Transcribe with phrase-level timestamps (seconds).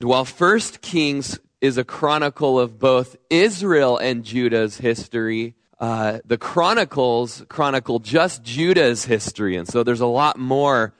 [0.00, 7.44] while First Kings is a chronicle of both Israel and Judah's history, uh, the Chronicles
[7.48, 9.56] chronicle just Judah's history.
[9.56, 10.94] And so there's a lot more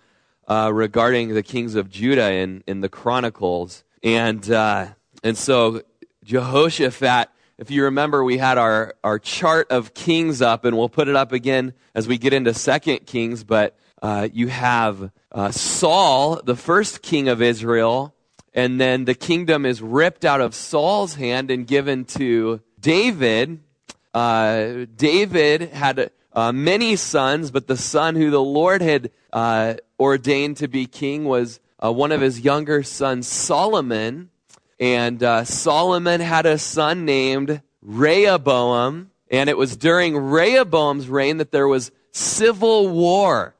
[0.48, 3.84] uh, regarding the kings of Judah in, in the Chronicles.
[4.02, 4.88] And, uh,
[5.22, 5.82] and so
[6.24, 11.08] Jehoshaphat, if you remember, we had our, our chart of kings up, and we'll put
[11.08, 13.44] it up again as we get into Second Kings.
[13.44, 18.14] But uh, you have uh, Saul, the first king of Israel,
[18.54, 23.60] and then the kingdom is ripped out of Saul's hand and given to David.
[24.14, 30.58] Uh, David had uh, many sons, but the son who the Lord had uh, ordained
[30.58, 34.30] to be king was uh, one of his younger sons, Solomon.
[34.78, 39.10] And uh, Solomon had a son named Rehoboam.
[39.30, 43.56] And it was during Rehoboam's reign that there was civil war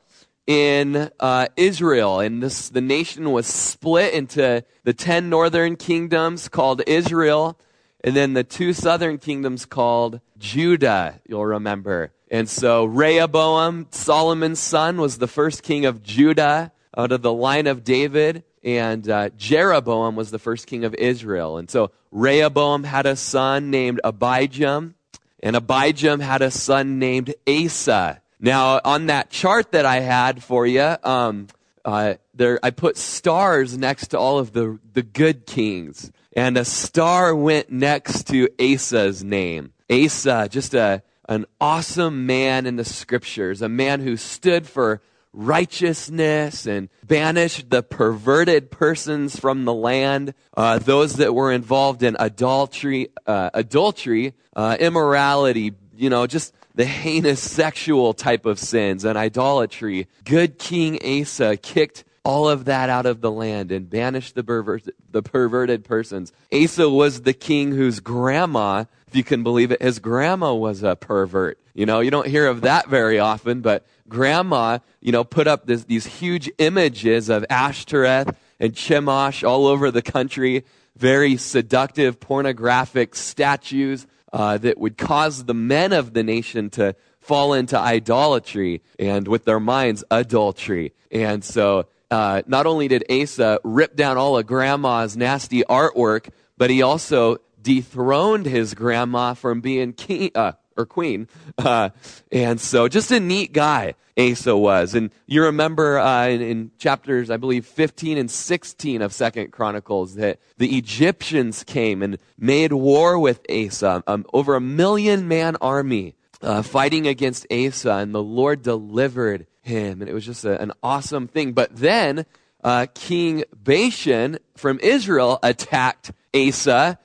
[0.47, 2.21] in uh, Israel.
[2.21, 7.59] And this, the nation was split into the 10 northern kingdoms called Israel,
[8.03, 12.13] and then the two southern kingdoms called Judah, you'll remember.
[12.31, 17.67] And so Rehoboam, Solomon's son, was the first king of Judah out of the line
[17.67, 18.45] of David.
[18.63, 21.59] And uh, Jeroboam was the first king of Israel.
[21.59, 24.95] And so Rehoboam had a son named Abijam,
[25.43, 28.21] and Abijam had a son named Asa.
[28.45, 31.47] Now, on that chart that I had for you, um,
[31.83, 36.65] uh, there I put stars next to all of the the good kings, and a
[36.67, 39.73] star went next to Asa's name.
[39.91, 45.01] Asa, just a an awesome man in the scriptures, a man who stood for
[45.33, 52.15] righteousness and banished the perverted persons from the land, uh, those that were involved in
[52.21, 59.17] adultery, uh, adultery, uh, immorality, you know, just the heinous sexual type of sins and
[59.17, 60.09] idolatry.
[60.25, 65.23] Good King Asa kicked all of that out of the land and banished the, the
[65.23, 66.33] perverted persons.
[66.53, 70.97] Asa was the king whose grandma if you can believe it, his grandma was a
[70.97, 71.61] pervert.
[71.73, 75.67] You know, you don't hear of that very often, but grandma, you know, put up
[75.67, 80.65] this, these huge images of Ashtoreth and Chemosh all over the country,
[80.97, 87.55] very seductive, pornographic statues uh, that would cause the men of the nation to fall
[87.55, 90.93] into idolatry and with their minds, adultery.
[91.13, 96.69] And so, uh, not only did Asa rip down all of grandma's nasty artwork, but
[96.69, 101.29] he also dethroned his grandma from being king uh, or queen.
[101.59, 101.91] Uh,
[102.33, 104.95] and so, just a neat guy Asa was.
[104.95, 110.15] And you remember uh, in, in, chapters, I believe, 15 and 16 of Second Chronicles,
[110.17, 116.15] that the Egyptians came and made war with Asa, um, over a million man army.
[116.43, 120.03] Uh, fighting against Asa, and the Lord delivered him.
[120.03, 121.55] And it was just a, an awesome thing.
[121.55, 122.27] But then
[122.63, 126.99] uh, King Baasha from Israel attacked Asa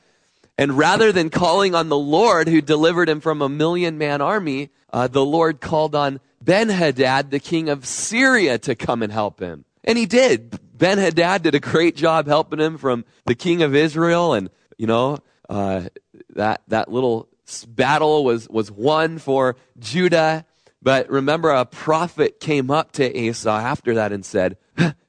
[0.59, 4.72] and rather than calling on the Lord who delivered him from a million man army,
[4.92, 9.40] uh, the Lord called on Ben Hadad, the king of Syria, to come and help
[9.40, 9.64] him.
[9.86, 10.59] And he did.
[10.78, 14.34] Ben Hadad did a great job helping him from the king of Israel.
[14.34, 15.84] And, you know, uh,
[16.31, 17.30] that, that little
[17.66, 20.46] battle was, was won for Judah.
[20.81, 24.58] But remember, a prophet came up to Asa after that and said,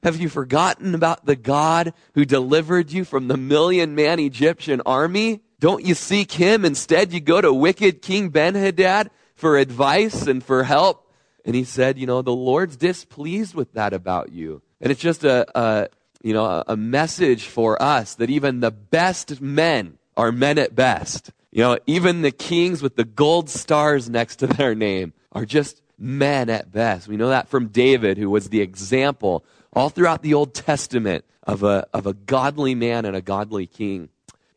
[0.03, 5.41] Have you forgotten about the God who delivered you from the million man Egyptian army?
[5.59, 6.65] Don't you seek him?
[6.65, 11.07] Instead, you go to wicked King Ben Hadad for advice and for help.
[11.45, 14.61] And he said, You know, the Lord's displeased with that about you.
[14.79, 15.89] And it's just a, a
[16.23, 21.31] you know, a message for us that even the best men are men at best.
[21.51, 25.81] You know, even the kings with the gold stars next to their name are just
[25.97, 27.07] men at best.
[27.07, 31.63] We know that from David, who was the example all throughout the Old Testament of
[31.63, 34.09] a, of a godly man and a godly king.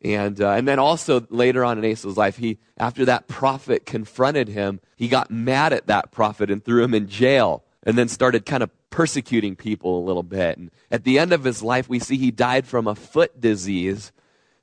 [0.03, 4.49] And, uh, and then also later on in Asa's life, he, after that prophet confronted
[4.49, 8.45] him, he got mad at that prophet and threw him in jail and then started
[8.45, 10.57] kind of persecuting people a little bit.
[10.57, 14.11] And at the end of his life, we see he died from a foot disease.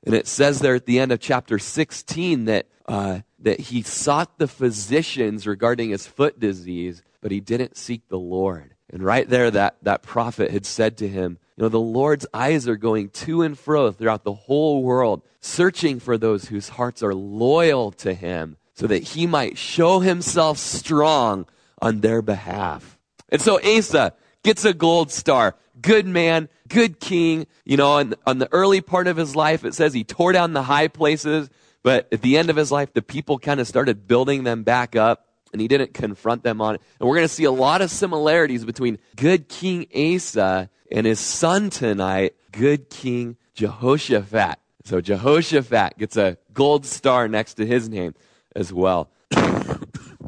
[0.05, 4.37] And it says there at the end of chapter 16 that, uh, that he sought
[4.37, 8.72] the physicians regarding his foot disease, but he didn't seek the Lord.
[8.93, 12.67] And right there, that, that prophet had said to him, You know, the Lord's eyes
[12.67, 17.15] are going to and fro throughout the whole world, searching for those whose hearts are
[17.15, 21.47] loyal to him, so that he might show himself strong
[21.81, 22.99] on their behalf.
[23.29, 24.13] And so Asa
[24.43, 25.55] gets a gold star.
[25.81, 27.47] Good man, good king.
[27.65, 30.53] You know, and on the early part of his life, it says he tore down
[30.53, 31.49] the high places,
[31.81, 34.95] but at the end of his life, the people kind of started building them back
[34.95, 35.25] up.
[35.53, 36.81] And he didn't confront them on it.
[36.99, 41.19] And we're going to see a lot of similarities between good King Asa and his
[41.19, 44.57] son tonight, good King Jehoshaphat.
[44.83, 48.15] So Jehoshaphat gets a gold star next to his name
[48.55, 49.79] as well, at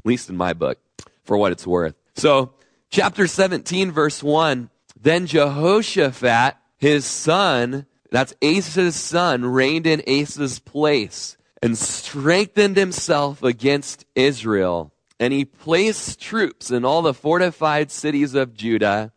[0.06, 0.78] least in my book,
[1.24, 1.96] for what it's worth.
[2.16, 2.54] So,
[2.90, 4.70] chapter 17, verse 1
[5.00, 14.06] Then Jehoshaphat, his son, that's Asa's son, reigned in Asa's place and strengthened himself against
[14.16, 14.94] Israel.
[15.20, 19.14] And he placed troops in all the fortified cities of Judah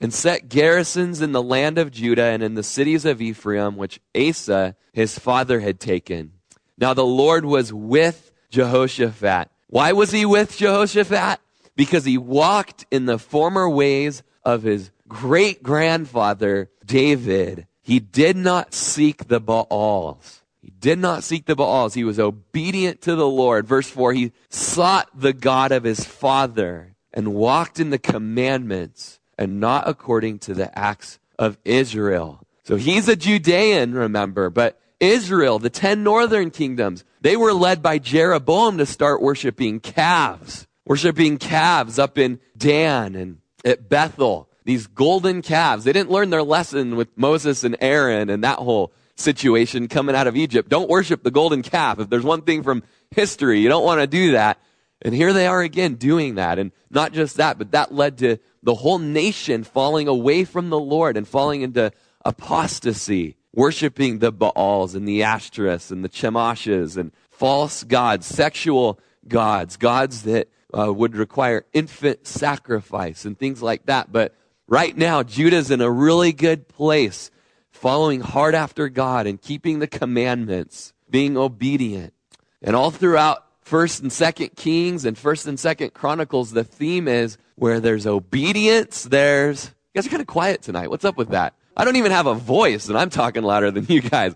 [0.00, 4.00] and set garrisons in the land of Judah and in the cities of Ephraim, which
[4.16, 6.32] Asa, his father, had taken.
[6.78, 9.50] Now the Lord was with Jehoshaphat.
[9.68, 11.38] Why was he with Jehoshaphat?
[11.76, 17.66] Because he walked in the former ways of his great grandfather, David.
[17.82, 20.39] He did not seek the Baals.
[20.80, 21.94] Did not seek the Baals.
[21.94, 23.66] He was obedient to the Lord.
[23.66, 29.60] Verse 4 He sought the God of his father and walked in the commandments and
[29.60, 32.46] not according to the acts of Israel.
[32.64, 37.98] So he's a Judean, remember, but Israel, the 10 northern kingdoms, they were led by
[37.98, 44.48] Jeroboam to start worshiping calves, worshiping calves up in Dan and at Bethel.
[44.64, 45.84] These golden calves.
[45.84, 50.26] They didn't learn their lesson with Moses and Aaron and that whole situation coming out
[50.26, 50.68] of Egypt.
[50.68, 52.00] Don't worship the golden calf.
[52.00, 54.58] If there's one thing from history, you don't want to do that.
[55.02, 56.58] And here they are again doing that.
[56.58, 60.78] And not just that, but that led to the whole nation falling away from the
[60.78, 61.92] Lord and falling into
[62.24, 69.76] apostasy, worshiping the Baals and the Ashtoreths and the Chemoshs and false gods, sexual gods,
[69.76, 74.12] gods that uh, would require infant sacrifice and things like that.
[74.12, 74.34] But
[74.68, 77.30] right now, Judah's in a really good place,
[77.80, 82.12] following hard after God and keeping the commandments, being obedient.
[82.60, 87.38] And all throughout First and Second Kings and First and Second Chronicles, the theme is
[87.56, 89.64] where there's obedience, there's.
[89.64, 90.90] You guys are kind of quiet tonight.
[90.90, 91.54] What's up with that?
[91.74, 94.34] I don't even have a voice, and I'm talking louder than you guys.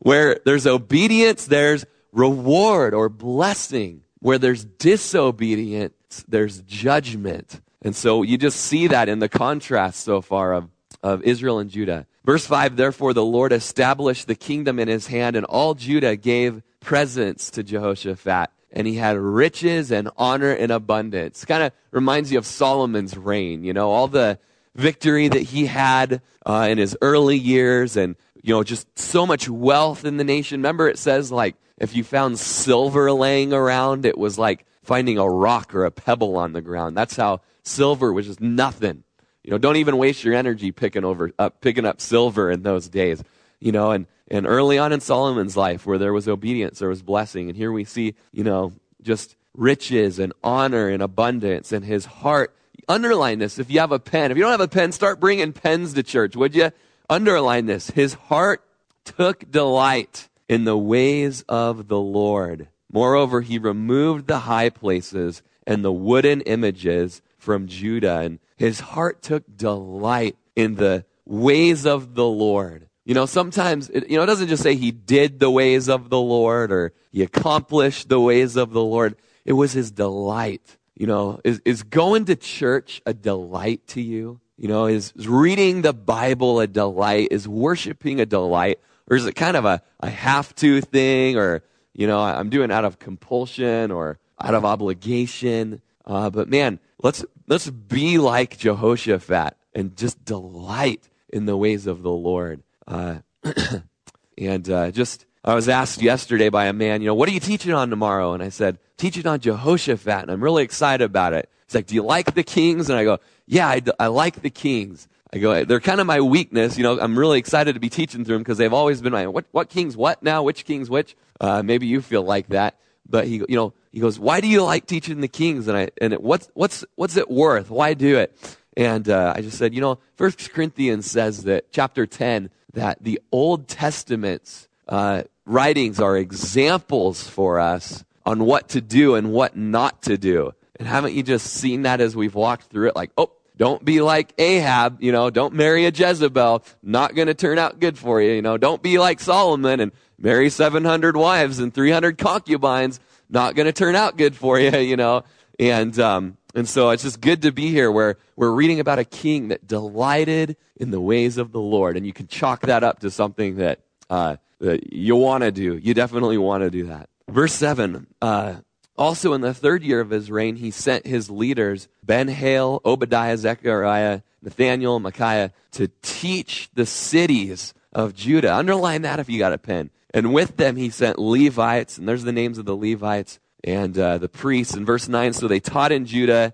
[0.00, 4.02] Where there's obedience, there's reward or blessing.
[4.18, 7.60] Where there's disobedience, there's judgment.
[7.82, 10.68] And so you just see that in the contrast so far of,
[11.04, 12.06] of Israel and Judah.
[12.24, 16.62] Verse 5 Therefore, the Lord established the kingdom in his hand, and all Judah gave
[16.80, 21.44] presents to Jehoshaphat and he had riches and honor in abundance.
[21.44, 24.38] Kind of reminds you of Solomon's reign, you know, all the
[24.74, 29.48] victory that he had uh, in his early years and, you know, just so much
[29.48, 30.60] wealth in the nation.
[30.60, 35.28] Remember, it says, like, if you found silver laying around, it was like finding a
[35.28, 36.96] rock or a pebble on the ground.
[36.96, 39.02] That's how silver was just nothing.
[39.42, 42.88] You know, don't even waste your energy picking over up, picking up silver in those
[42.88, 43.22] days.
[43.58, 47.02] You know, and and early on in Solomon's life, where there was obedience, there was
[47.02, 47.48] blessing.
[47.48, 48.72] And here we see, you know,
[49.02, 52.54] just riches and honor and abundance and his heart.
[52.88, 54.30] Underline this if you have a pen.
[54.30, 56.70] If you don't have a pen, start bringing pens to church, would you?
[57.08, 57.90] Underline this.
[57.90, 58.64] His heart
[59.04, 62.68] took delight in the ways of the Lord.
[62.92, 69.22] Moreover, he removed the high places and the wooden images from Judah, and his heart
[69.22, 72.88] took delight in the ways of the Lord.
[73.06, 76.10] You know, sometimes, it, you know, it doesn't just say he did the ways of
[76.10, 79.16] the Lord or he accomplished the ways of the Lord.
[79.46, 80.76] It was his delight.
[80.94, 84.40] You know, is, is going to church a delight to you?
[84.58, 87.28] You know, is, is reading the Bible a delight?
[87.30, 88.78] Is worshiping a delight?
[89.08, 91.62] Or is it kind of a, a have to thing or,
[91.94, 95.80] you know, I'm doing out of compulsion or out of obligation?
[96.04, 102.02] Uh, but man, let's, let's be like Jehoshaphat and just delight in the ways of
[102.02, 102.62] the Lord.
[102.86, 103.18] Uh,
[104.38, 107.40] and uh, just, I was asked yesterday by a man, you know, what are you
[107.40, 108.32] teaching on tomorrow?
[108.34, 111.50] And I said, teaching on Jehoshaphat, and I'm really excited about it.
[111.66, 112.88] He's like, do you like the kings?
[112.88, 115.08] And I go, yeah, I, I like the kings.
[115.32, 116.76] I go, they're kind of my weakness.
[116.76, 119.26] You know, I'm really excited to be teaching through them because they've always been my,
[119.26, 120.44] what, what kings, what now?
[120.44, 121.16] Which kings, which?
[121.40, 122.76] Uh, maybe you feel like that.
[123.08, 125.68] But he, you know, he goes, why do you like teaching the kings?
[125.68, 127.70] And I, and it, what's, what's, what's it worth?
[127.70, 128.36] Why do it?
[128.76, 133.20] And, uh, I just said, you know, First Corinthians says that chapter 10, that the
[133.32, 140.02] Old Testament's uh, writings are examples for us on what to do and what not
[140.02, 140.52] to do.
[140.78, 142.96] And haven't you just seen that as we've walked through it?
[142.96, 146.64] Like, oh, don't be like Ahab, you know, don't marry a Jezebel.
[146.82, 148.56] Not going to turn out good for you, you know.
[148.56, 153.00] Don't be like Solomon and marry 700 wives and 300 concubines.
[153.28, 155.24] Not going to turn out good for you, you know.
[155.58, 159.04] And, um, and so it's just good to be here where we're reading about a
[159.04, 161.96] king that delighted in the ways of the Lord.
[161.96, 165.76] And you can chalk that up to something that, uh, that you want to do.
[165.76, 167.08] You definitely want to do that.
[167.28, 168.56] Verse 7 uh,
[168.96, 174.22] Also, in the third year of his reign, he sent his leaders, Ben-Hail, Obadiah, Zechariah,
[174.42, 178.54] Nathaniel, Micaiah, to teach the cities of Judah.
[178.54, 179.90] Underline that if you got a pen.
[180.12, 184.18] And with them, he sent Levites, and there's the names of the Levites and uh,
[184.18, 184.74] the priests.
[184.74, 186.52] In verse 9, so they taught in Judah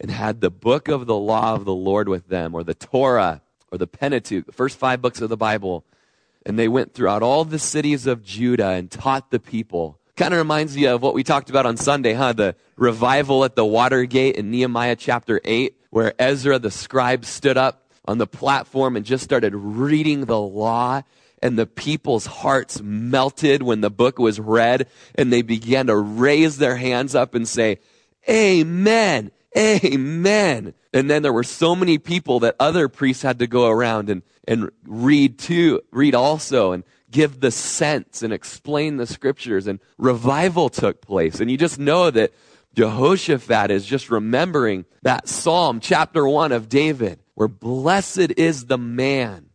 [0.00, 3.42] and had the book of the law of the Lord with them, or the Torah,
[3.72, 5.84] or the Pentateuch, the first five books of the Bible.
[6.44, 9.98] And they went throughout all the cities of Judah and taught the people.
[10.16, 12.32] Kind of reminds you of what we talked about on Sunday, huh?
[12.32, 17.90] The revival at the Watergate in Nehemiah chapter 8, where Ezra the scribe stood up
[18.04, 21.02] on the platform and just started reading the law
[21.42, 26.58] and the people's hearts melted when the book was read and they began to raise
[26.58, 27.78] their hands up and say,
[28.28, 29.30] Amen.
[29.56, 30.74] Amen.
[30.92, 34.22] And then there were so many people that other priests had to go around and,
[34.46, 40.68] and read too, read also and give the sense and explain the scriptures and revival
[40.68, 41.40] took place.
[41.40, 42.32] And you just know that
[42.74, 49.47] Jehoshaphat is just remembering that Psalm chapter one of David where blessed is the man,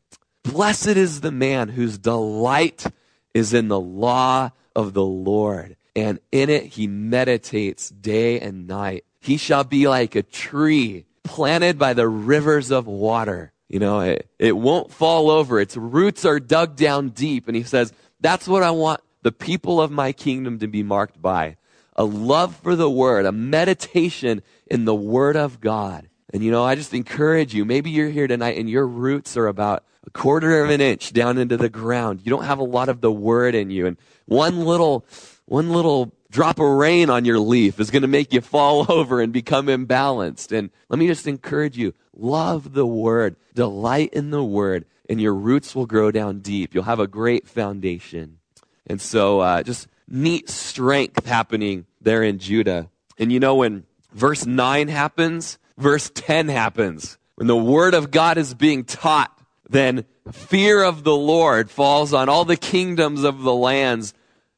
[0.43, 2.85] blessed is the man whose delight
[3.33, 5.75] is in the law of the Lord.
[5.95, 9.05] And in it he meditates day and night.
[9.19, 13.53] He shall be like a tree planted by the rivers of water.
[13.69, 15.59] You know, it, it won't fall over.
[15.59, 17.47] Its roots are dug down deep.
[17.47, 21.21] And he says, that's what I want the people of my kingdom to be marked
[21.21, 21.57] by.
[21.95, 26.09] A love for the word, a meditation in the word of God.
[26.33, 29.47] And you know, I just encourage you, maybe you're here tonight and your roots are
[29.47, 32.21] about a quarter of an inch down into the ground.
[32.23, 33.85] You don't have a lot of the word in you.
[33.85, 35.05] And one little,
[35.45, 39.21] one little drop of rain on your leaf is going to make you fall over
[39.21, 40.51] and become imbalanced.
[40.57, 45.35] And let me just encourage you love the word, delight in the word, and your
[45.35, 46.73] roots will grow down deep.
[46.73, 48.39] You'll have a great foundation.
[48.87, 52.89] And so, uh, just neat strength happening there in Judah.
[53.17, 57.17] And you know, when verse 9 happens, verse 10 happens.
[57.35, 59.37] When the word of God is being taught,
[59.69, 64.13] then fear of the Lord falls on all the kingdoms of the lands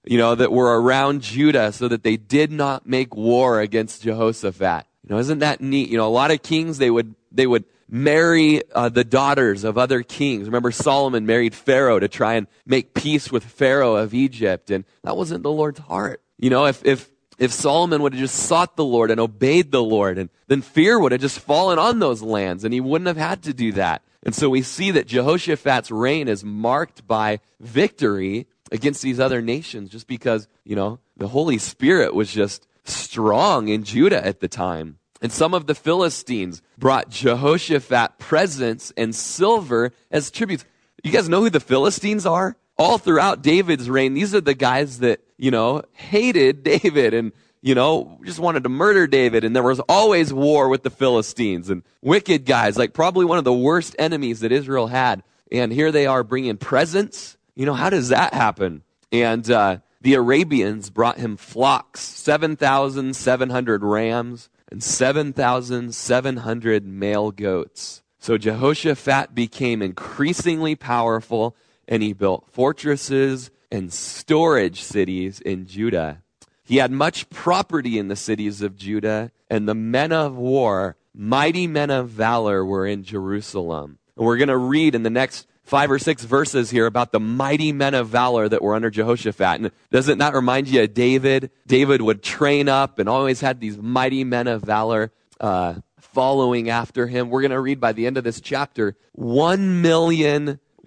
[0.05, 4.85] you know, that were around Judah so that they did not make war against Jehoshaphat.
[5.03, 5.89] You know, isn't that neat?
[5.89, 9.77] You know, a lot of kings, they would, they would marry uh, the daughters of
[9.77, 10.45] other kings.
[10.45, 15.17] Remember, Solomon married Pharaoh to try and make peace with Pharaoh of Egypt, and that
[15.17, 16.21] wasn't the Lord's heart.
[16.37, 19.83] You know, if, if, if Solomon would have just sought the Lord and obeyed the
[19.83, 23.17] Lord, and then fear would have just fallen on those lands, and he wouldn't have
[23.17, 24.01] had to do that.
[24.23, 29.89] And so we see that Jehoshaphat's reign is marked by victory against these other nations
[29.89, 34.97] just because, you know, the Holy Spirit was just strong in Judah at the time.
[35.21, 40.65] And some of the Philistines brought Jehoshaphat presents and silver as tributes.
[41.03, 42.57] You guys know who the Philistines are?
[42.77, 47.75] All throughout David's reign, these are the guys that, you know, hated David and, you
[47.75, 49.43] know, just wanted to murder David.
[49.43, 53.43] And there was always war with the Philistines and wicked guys, like probably one of
[53.43, 55.23] the worst enemies that Israel had.
[55.51, 58.83] And here they are bringing presents you know, how does that happen?
[59.11, 68.03] And uh, the Arabians brought him flocks, 7,700 rams and 7,700 male goats.
[68.19, 71.55] So Jehoshaphat became increasingly powerful
[71.87, 76.21] and he built fortresses and storage cities in Judah.
[76.63, 81.67] He had much property in the cities of Judah, and the men of war, mighty
[81.67, 83.99] men of valor, were in Jerusalem.
[84.17, 87.19] And we're going to read in the next five or six verses here about the
[87.19, 89.59] mighty men of valor that were under Jehoshaphat.
[89.59, 91.51] And doesn't that remind you of David?
[91.67, 97.07] David would train up and always had these mighty men of valor uh, following after
[97.07, 97.29] him.
[97.29, 98.95] We're going to read by the end of this chapter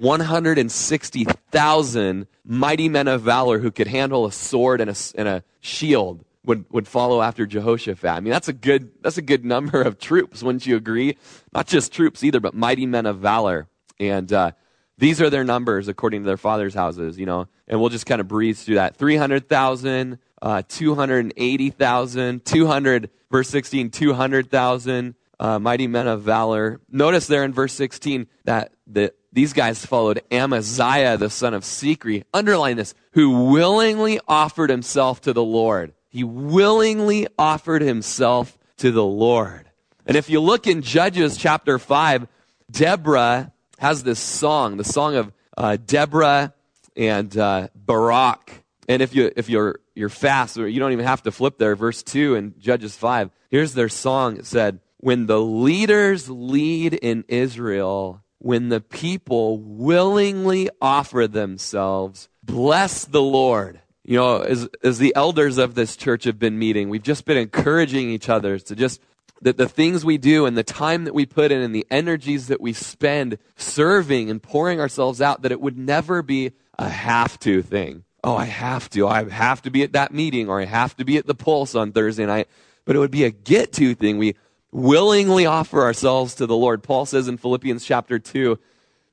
[0.00, 6.24] 1,160,000 mighty men of valor who could handle a sword and a, and a shield.
[6.44, 8.08] Would, would follow after Jehoshaphat.
[8.08, 11.18] I mean, that's a good, that's a good number of troops, wouldn't you agree?
[11.52, 13.68] Not just troops either, but mighty men of valor.
[14.00, 14.52] And uh,
[14.96, 18.20] these are their numbers according to their father's houses, you know, and we'll just kind
[18.20, 18.94] of breeze through that.
[18.96, 26.80] 300,000, uh, 280,000, 200, verse 16, 200,000, uh, mighty men of valor.
[26.90, 32.24] Notice there in verse 16 that the, these guys followed Amaziah, the son of Zichri.
[32.32, 35.92] Underline this, who willingly offered himself to the Lord.
[36.08, 39.70] He willingly offered himself to the Lord.
[40.06, 42.26] And if you look in Judges chapter 5,
[42.70, 46.54] Deborah has this song, the song of uh, Deborah
[46.96, 48.64] and uh, Barak.
[48.88, 51.76] And if you if you're you're fast, you don't even have to flip there.
[51.76, 53.30] Verse two in Judges five.
[53.50, 54.38] Here's their song.
[54.38, 63.04] It said, "When the leaders lead in Israel, when the people willingly offer themselves, bless
[63.04, 67.02] the Lord." you know, as, as the elders of this church have been meeting, we've
[67.02, 69.02] just been encouraging each other to just
[69.42, 72.48] that the things we do and the time that we put in and the energies
[72.48, 77.38] that we spend serving and pouring ourselves out, that it would never be a have
[77.40, 78.04] to thing.
[78.24, 79.06] Oh, I have to.
[79.06, 81.74] I have to be at that meeting or I have to be at the Pulse
[81.74, 82.48] on Thursday night.
[82.86, 84.16] But it would be a get to thing.
[84.16, 84.36] We
[84.72, 86.82] willingly offer ourselves to the Lord.
[86.82, 88.58] Paul says in Philippians chapter 2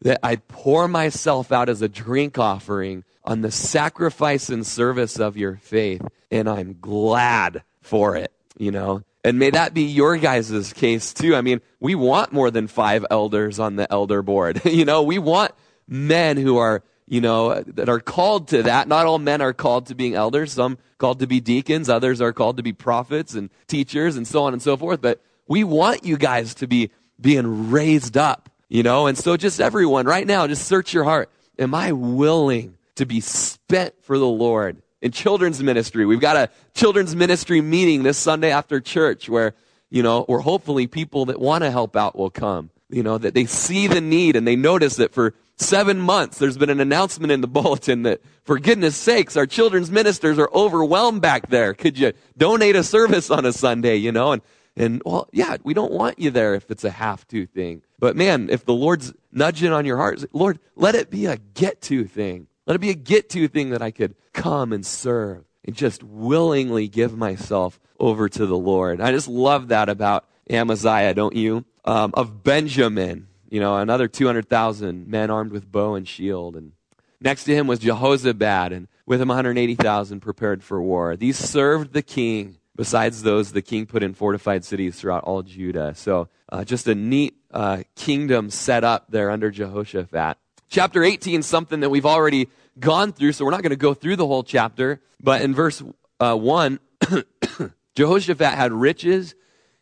[0.02, 5.38] that I pour myself out as a drink offering on the sacrifice and service of
[5.38, 9.04] your faith, and I'm glad for it, you know.
[9.24, 11.36] And may that be your guys' case too.
[11.36, 14.62] I mean, we want more than five elders on the elder board.
[14.66, 15.54] you know, we want
[15.88, 18.88] men who are, you know, that are called to that.
[18.88, 20.54] Not all men are called to being elders.
[20.54, 21.90] Some called to be deacons.
[21.90, 25.02] Others are called to be prophets and teachers and so on and so forth.
[25.02, 29.08] But we want you guys to be being raised up, you know.
[29.08, 31.30] And so just everyone right now, just search your heart.
[31.58, 34.82] Am I willing to be spent for the Lord?
[35.06, 36.04] in children's ministry.
[36.04, 39.54] We've got a children's ministry meeting this Sunday after church where,
[39.92, 42.72] you know, where hopefully people that want to help out will come.
[42.90, 46.58] You know, that they see the need and they notice that for seven months there's
[46.58, 51.22] been an announcement in the bulletin that for goodness sakes, our children's ministers are overwhelmed
[51.22, 51.75] back there.
[51.75, 54.32] Could you donate a service on a Sunday, you know?
[54.32, 54.42] And,
[54.75, 57.82] and well, yeah, we don't want you there if it's a have to thing.
[58.00, 61.82] But man, if the Lord's nudging on your heart, Lord, let it be a get
[61.84, 62.48] to thing.
[62.65, 66.03] Let it be a get to thing that I could come and serve and just
[66.03, 69.01] willingly give myself over to the Lord.
[69.01, 71.65] I just love that about Amaziah, don't you?
[71.86, 76.55] Um, of Benjamin, you know, another 200,000 men armed with bow and shield.
[76.55, 76.74] And
[77.22, 81.15] next to him was Jehozabad, and with him 180,000 prepared for war.
[81.15, 85.94] These served the king, besides those the king put in fortified cities throughout all Judah.
[85.96, 90.38] So uh, just a neat uh, kingdom set up there under Jehoshaphat.
[90.70, 94.17] Chapter 18 something that we've already gone through, so we're not going to go through
[94.17, 95.01] the whole chapter.
[95.22, 95.82] But in verse
[96.20, 96.79] uh, 1,
[97.96, 99.36] Jehoshaphat had riches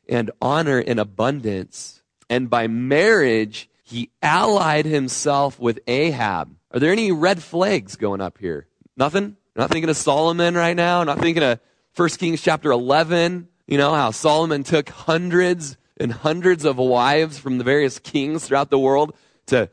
[0.07, 6.55] and honor in abundance, and by marriage, he allied himself with Ahab.
[6.71, 8.67] Are there any red flags going up here?
[8.97, 9.37] Nothing?
[9.55, 11.03] Not thinking of Solomon right now?
[11.03, 11.59] Not thinking of
[11.95, 13.47] 1 Kings chapter 11?
[13.67, 18.71] You know, how Solomon took hundreds and hundreds of wives from the various kings throughout
[18.71, 19.15] the world
[19.47, 19.69] to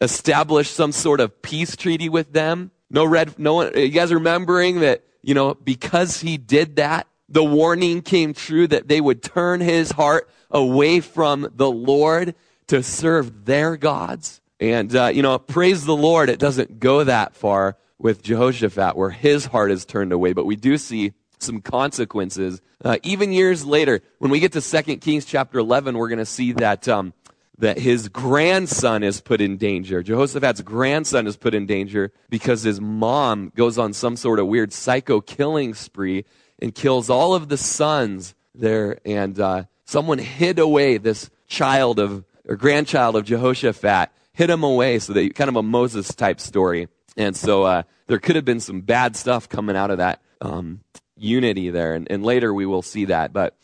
[0.00, 2.70] establish some sort of peace treaty with them.
[2.90, 7.42] No red, no one, you guys remembering that, you know, because he did that, the
[7.42, 12.36] warning came true that they would turn his heart away from the Lord
[12.68, 14.40] to serve their gods.
[14.60, 19.10] And, uh, you know, praise the Lord, it doesn't go that far with Jehoshaphat where
[19.10, 22.60] his heart is turned away, but we do see some consequences.
[22.84, 26.26] Uh, even years later, when we get to 2 Kings chapter 11, we're going to
[26.26, 27.12] see that, um,
[27.58, 30.02] that his grandson is put in danger.
[30.02, 34.72] Jehoshaphat's grandson is put in danger because his mom goes on some sort of weird
[34.72, 36.24] psycho killing spree
[36.60, 38.98] and kills all of the sons there.
[39.04, 44.98] And uh, someone hid away this child of, or grandchild of Jehoshaphat, hid him away
[44.98, 46.88] so that kind of a Moses type story.
[47.16, 50.80] And so uh, there could have been some bad stuff coming out of that um,
[51.16, 51.94] unity there.
[51.94, 53.32] And, and later we will see that.
[53.32, 53.56] But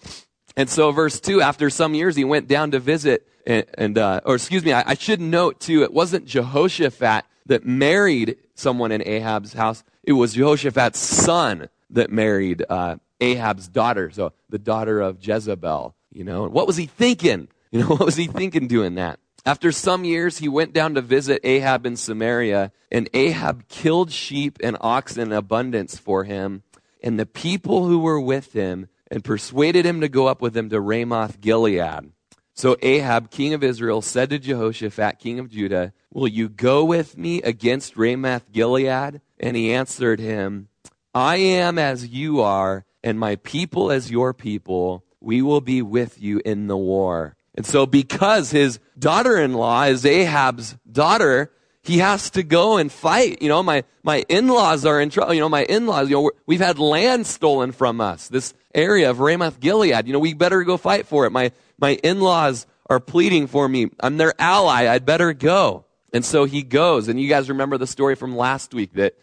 [0.57, 4.21] and so, verse 2, after some years, he went down to visit, and, and uh,
[4.25, 9.03] or excuse me, I, I should note too, it wasn't Jehoshaphat that married someone in
[9.07, 9.85] Ahab's house.
[10.03, 15.95] It was Jehoshaphat's son that married uh, Ahab's daughter, so the daughter of Jezebel.
[16.13, 17.49] You know, what was he thinking?
[17.71, 19.21] You know, what was he thinking doing that?
[19.47, 24.59] After some years, he went down to visit Ahab in Samaria, and Ahab killed sheep
[24.63, 26.63] and oxen in abundance for him,
[27.03, 30.71] and the people who were with him and persuaded him to go up with them
[30.71, 32.13] to Ramoth Gilead.
[32.55, 37.17] So Ahab, king of Israel, said to Jehoshaphat, king of Judah, Will you go with
[37.17, 39.21] me against Ramoth Gilead?
[39.39, 40.69] And he answered him,
[41.15, 45.05] I am as you are, and my people as your people.
[45.21, 47.37] We will be with you in the war.
[47.55, 52.93] And so, because his daughter in law is Ahab's daughter, he has to go and
[52.93, 53.41] fight.
[53.41, 55.35] You know, my, my in-laws are in trouble.
[55.35, 58.29] You know, my in-laws, you know, we've had land stolen from us.
[58.29, 60.07] This area of Ramoth Gilead.
[60.07, 61.31] You know, we better go fight for it.
[61.31, 63.89] My, my in-laws are pleading for me.
[64.01, 64.89] I'm their ally.
[64.89, 65.87] I'd better go.
[66.13, 67.09] And so he goes.
[67.09, 69.15] And you guys remember the story from last week that,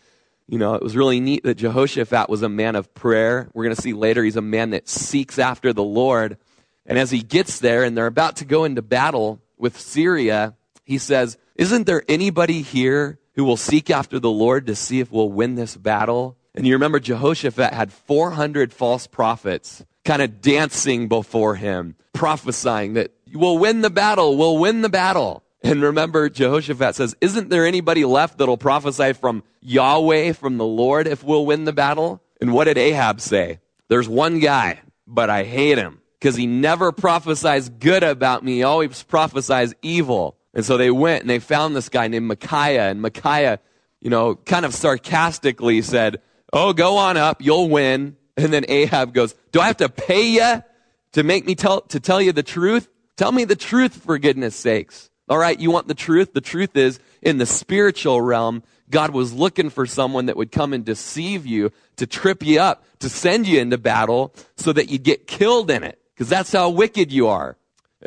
[0.47, 3.49] you know, it was really neat that Jehoshaphat was a man of prayer.
[3.53, 6.37] We're going to see later he's a man that seeks after the Lord.
[6.85, 10.55] And as he gets there and they're about to go into battle with Syria,
[10.87, 15.11] he says, Isn't there anybody here who will seek after the Lord to see if
[15.11, 16.37] we'll win this battle?
[16.55, 23.11] And you remember Jehoshaphat had 400 false prophets kind of dancing before him, prophesying that
[23.33, 25.43] we'll win the battle, we'll win the battle.
[25.61, 31.05] And remember, Jehoshaphat says, Isn't there anybody left that'll prophesy from Yahweh, from the Lord,
[31.05, 32.21] if we'll win the battle?
[32.39, 33.59] And what did Ahab say?
[33.89, 38.55] There's one guy, but I hate him because he never prophesies good about me.
[38.55, 40.36] He always prophesies evil.
[40.57, 42.89] And so they went and they found this guy named Micaiah.
[42.89, 43.59] And Micaiah,
[44.01, 46.19] you know, kind of sarcastically said,
[46.51, 47.43] Oh, go on up.
[47.43, 48.17] You'll win.
[48.35, 50.63] And then Ahab goes, Do I have to pay you
[51.13, 52.89] to make me tell, to tell you the truth?
[53.17, 55.11] Tell me the truth for goodness sakes.
[55.29, 55.59] All right.
[55.59, 56.33] You want the truth?
[56.33, 60.73] The truth is in the spiritual realm, God was looking for someone that would come
[60.73, 65.03] and deceive you, to trip you up, to send you into battle so that you'd
[65.03, 65.99] get killed in it.
[66.15, 67.57] Because that's how wicked you are.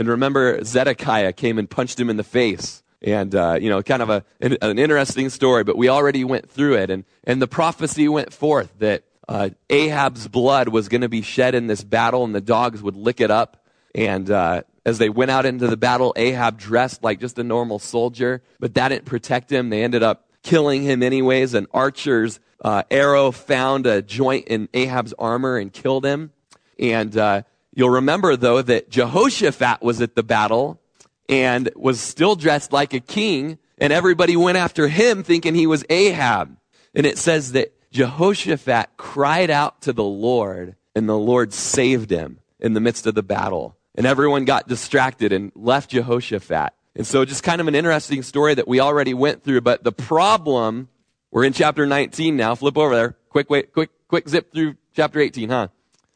[0.01, 2.83] And remember, Zedekiah came and punched him in the face.
[3.03, 6.51] And, uh, you know, kind of a, an, an, interesting story, but we already went
[6.51, 6.89] through it.
[6.89, 11.55] And, and the prophecy went forth that uh, Ahab's blood was going to be shed
[11.55, 13.63] in this battle and the dogs would lick it up.
[13.95, 17.79] And uh, as they went out into the battle, Ahab dressed like just a normal
[17.79, 19.69] soldier, but that didn't protect him.
[19.69, 21.53] They ended up killing him anyways.
[21.53, 26.33] An archer's uh, arrow found a joint in Ahab's armor and killed him.
[26.79, 30.81] And uh, you'll remember, though, that Jehoshaphat was at the battle
[31.29, 35.85] and was still dressed like a king, and everybody went after him thinking he was
[35.89, 36.57] Ahab.
[36.95, 42.41] And it says that Jehoshaphat cried out to the Lord, and the Lord saved him
[42.59, 43.77] in the midst of the battle.
[43.95, 46.73] And everyone got distracted and left Jehoshaphat.
[46.97, 49.61] And so, just kind of an interesting story that we already went through.
[49.61, 50.89] But the problem,
[51.31, 52.55] we're in chapter 19 now.
[52.55, 53.17] Flip over there.
[53.29, 55.69] Quick, wait, quick, quick zip through chapter 18, huh?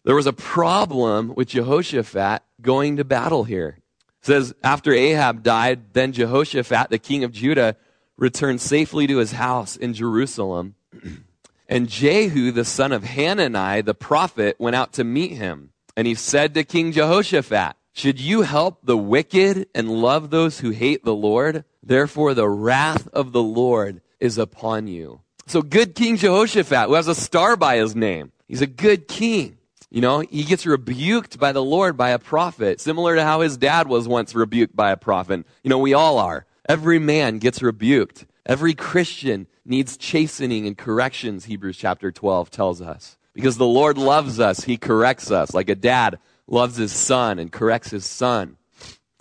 [0.04, 3.78] There was a problem with Jehoshaphat going to battle here
[4.20, 7.76] It says, after Ahab died, then Jehoshaphat, the king of Judah,
[8.18, 10.74] returned safely to his house in Jerusalem.
[11.68, 15.70] and Jehu, the son of Hanani, the prophet, went out to meet him.
[15.96, 20.70] And he said to King Jehoshaphat, Should you help the wicked and love those who
[20.70, 21.64] hate the Lord?
[21.82, 25.20] Therefore, the wrath of the Lord is upon you.
[25.46, 29.58] So, good King Jehoshaphat, who has a star by his name, he's a good king.
[29.94, 33.56] You know, he gets rebuked by the Lord by a prophet, similar to how his
[33.56, 35.46] dad was once rebuked by a prophet.
[35.62, 36.46] You know, we all are.
[36.68, 38.26] Every man gets rebuked.
[38.44, 43.16] Every Christian needs chastening and corrections, Hebrews chapter 12 tells us.
[43.34, 47.52] Because the Lord loves us, he corrects us, like a dad loves his son and
[47.52, 48.56] corrects his son.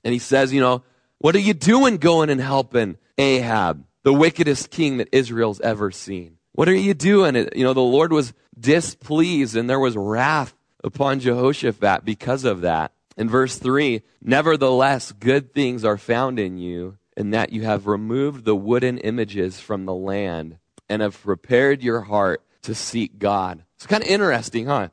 [0.04, 0.82] And he says, you know,
[1.20, 6.40] what are you doing going and helping Ahab, the wickedest king that Israel's ever seen?
[6.54, 7.36] What are you doing?
[7.36, 12.92] You know, the Lord was displeased and there was wrath upon Jehoshaphat because of that.
[13.16, 18.46] In verse 3, nevertheless, good things are found in you, in that you have removed
[18.46, 20.58] the wooden images from the land
[20.90, 23.64] and have prepared your heart to seek God.
[23.76, 24.90] It's kind of interesting, huh?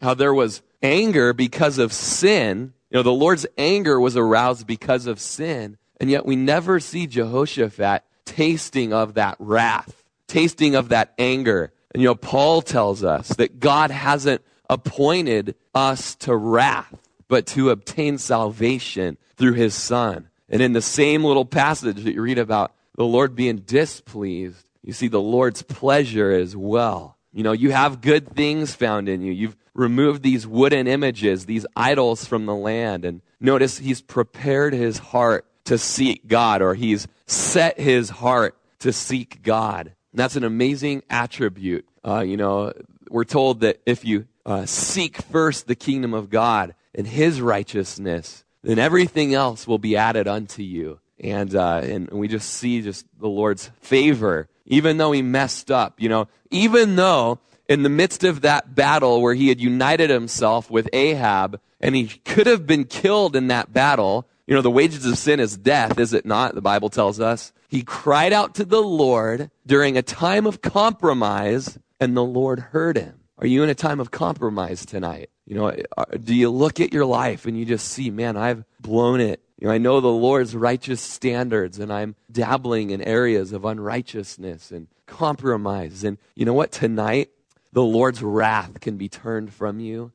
[0.00, 2.74] How there was anger because of sin.
[2.90, 7.06] You know, the Lord's anger was aroused because of sin, and yet we never see
[7.06, 11.72] Jehoshaphat tasting of that wrath, tasting of that anger.
[11.92, 16.94] And you know, Paul tells us that God hasn't appointed us to wrath,
[17.28, 20.28] but to obtain salvation through his Son.
[20.48, 24.92] And in the same little passage that you read about the Lord being displeased, you
[24.92, 27.16] see the Lord's pleasure as well.
[27.32, 29.32] You know, you have good things found in you.
[29.32, 33.04] You've removed these wooden images, these idols from the land.
[33.04, 38.92] And notice he's prepared his heart to seek God, or he's set his heart to
[38.92, 39.86] seek God.
[40.12, 41.88] And that's an amazing attribute.
[42.06, 42.72] Uh, you know,
[43.10, 48.44] we're told that if you uh, seek first the kingdom of God and his righteousness,
[48.62, 51.00] then everything else will be added unto you.
[51.20, 56.00] And, uh, and we just see just the Lord's favor, even though he messed up,
[56.00, 60.70] you know, even though in the midst of that battle where he had united himself
[60.70, 65.06] with Ahab and he could have been killed in that battle, you know, the wages
[65.06, 66.54] of sin is death, is it not?
[66.54, 67.52] The Bible tells us.
[67.68, 72.96] He cried out to the Lord during a time of compromise and the Lord heard
[72.96, 73.23] him.
[73.38, 75.30] Are you in a time of compromise tonight?
[75.44, 75.76] You know,
[76.22, 79.42] do you look at your life and you just see, man, I've blown it.
[79.58, 84.70] You know, I know the Lord's righteous standards and I'm dabbling in areas of unrighteousness
[84.70, 86.04] and compromise.
[86.04, 86.72] And you know what?
[86.72, 87.30] Tonight,
[87.72, 90.12] the Lord's wrath can be turned from you.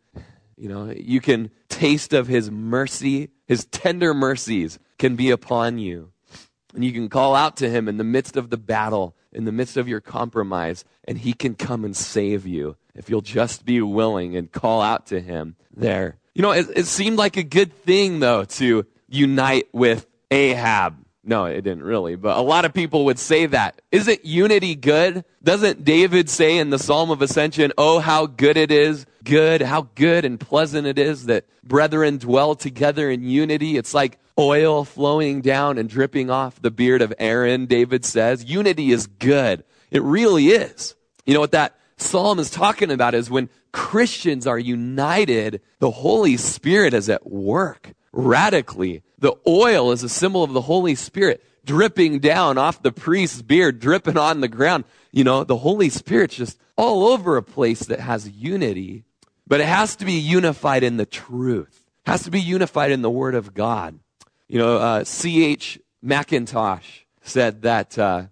[0.55, 6.11] You know, you can taste of his mercy, his tender mercies can be upon you.
[6.73, 9.51] And you can call out to him in the midst of the battle, in the
[9.51, 13.81] midst of your compromise, and he can come and save you if you'll just be
[13.81, 16.17] willing and call out to him there.
[16.35, 20.97] You know, it, it seemed like a good thing, though, to unite with Ahab.
[21.29, 23.83] No, it didn't really, but a lot of people would say that.
[23.91, 25.23] Isn't unity good?
[25.43, 29.89] Doesn't David say in the Psalm of Ascension, Oh, how good it is, good, how
[29.93, 33.77] good and pleasant it is that brethren dwell together in unity?
[33.77, 38.45] It's like oil flowing down and dripping off the beard of Aaron, David says.
[38.45, 39.63] Unity is good.
[39.91, 40.95] It really is.
[41.27, 46.37] You know what that psalm is talking about is when Christians are united, the Holy
[46.37, 49.03] Spirit is at work radically.
[49.19, 53.79] The oil is a symbol of the Holy Spirit dripping down off the priest's beard,
[53.79, 54.85] dripping on the ground.
[55.11, 59.03] You know, the Holy Spirit's just all over a place that has unity,
[59.45, 61.85] but it has to be unified in the truth.
[62.05, 63.99] It has to be unified in the Word of God.
[64.47, 65.79] You know, uh, C.H.
[66.03, 68.23] Mackintosh said that, uh,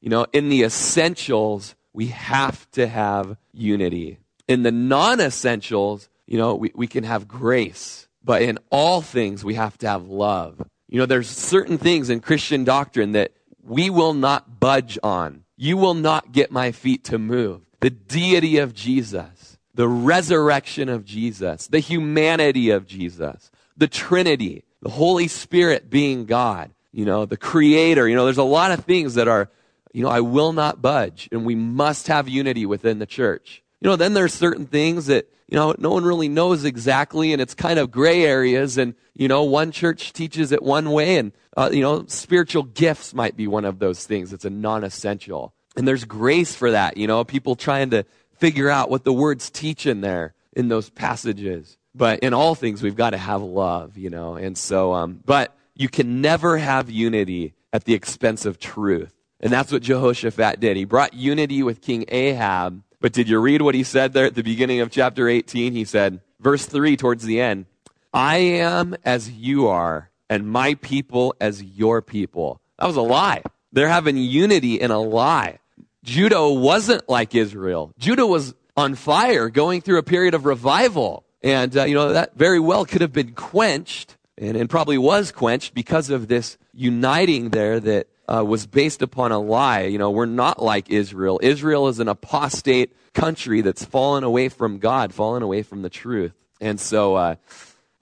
[0.00, 4.18] you know, in the essentials, we have to have unity.
[4.46, 8.05] In the non essentials, you know, we, we can have grace.
[8.26, 10.60] But in all things, we have to have love.
[10.88, 15.44] You know, there's certain things in Christian doctrine that we will not budge on.
[15.56, 17.62] You will not get my feet to move.
[17.80, 24.90] The deity of Jesus, the resurrection of Jesus, the humanity of Jesus, the Trinity, the
[24.90, 28.08] Holy Spirit being God, you know, the Creator.
[28.08, 29.50] You know, there's a lot of things that are
[29.96, 33.62] you know, I will not budge, and we must have unity within the church.
[33.80, 37.42] You know, then there's certain things that, you know, no one really knows exactly, and
[37.42, 41.32] it's kind of gray areas, and, you know, one church teaches it one way, and,
[41.56, 44.32] uh, you know, spiritual gifts might be one of those things.
[44.32, 45.54] It's a non essential.
[45.76, 48.04] And there's grace for that, you know, people trying to
[48.38, 51.76] figure out what the words teach in there in those passages.
[51.94, 55.54] But in all things, we've got to have love, you know, and so, um, but
[55.74, 59.12] you can never have unity at the expense of truth.
[59.40, 60.76] And that's what Jehoshaphat did.
[60.76, 62.82] He brought unity with King Ahab.
[63.06, 65.74] But did you read what he said there at the beginning of chapter 18?
[65.74, 67.66] He said, verse 3 towards the end,
[68.12, 72.60] I am as you are, and my people as your people.
[72.80, 73.44] That was a lie.
[73.70, 75.60] They're having unity in a lie.
[76.02, 77.92] Judah wasn't like Israel.
[77.96, 81.24] Judah was on fire, going through a period of revival.
[81.44, 85.30] And, uh, you know, that very well could have been quenched, and, and probably was
[85.30, 89.82] quenched because of this uniting there that uh, was based upon a lie.
[89.82, 91.38] You know, we're not like Israel.
[91.42, 96.32] Israel is an apostate country that's fallen away from God, fallen away from the truth.
[96.60, 97.36] And so uh,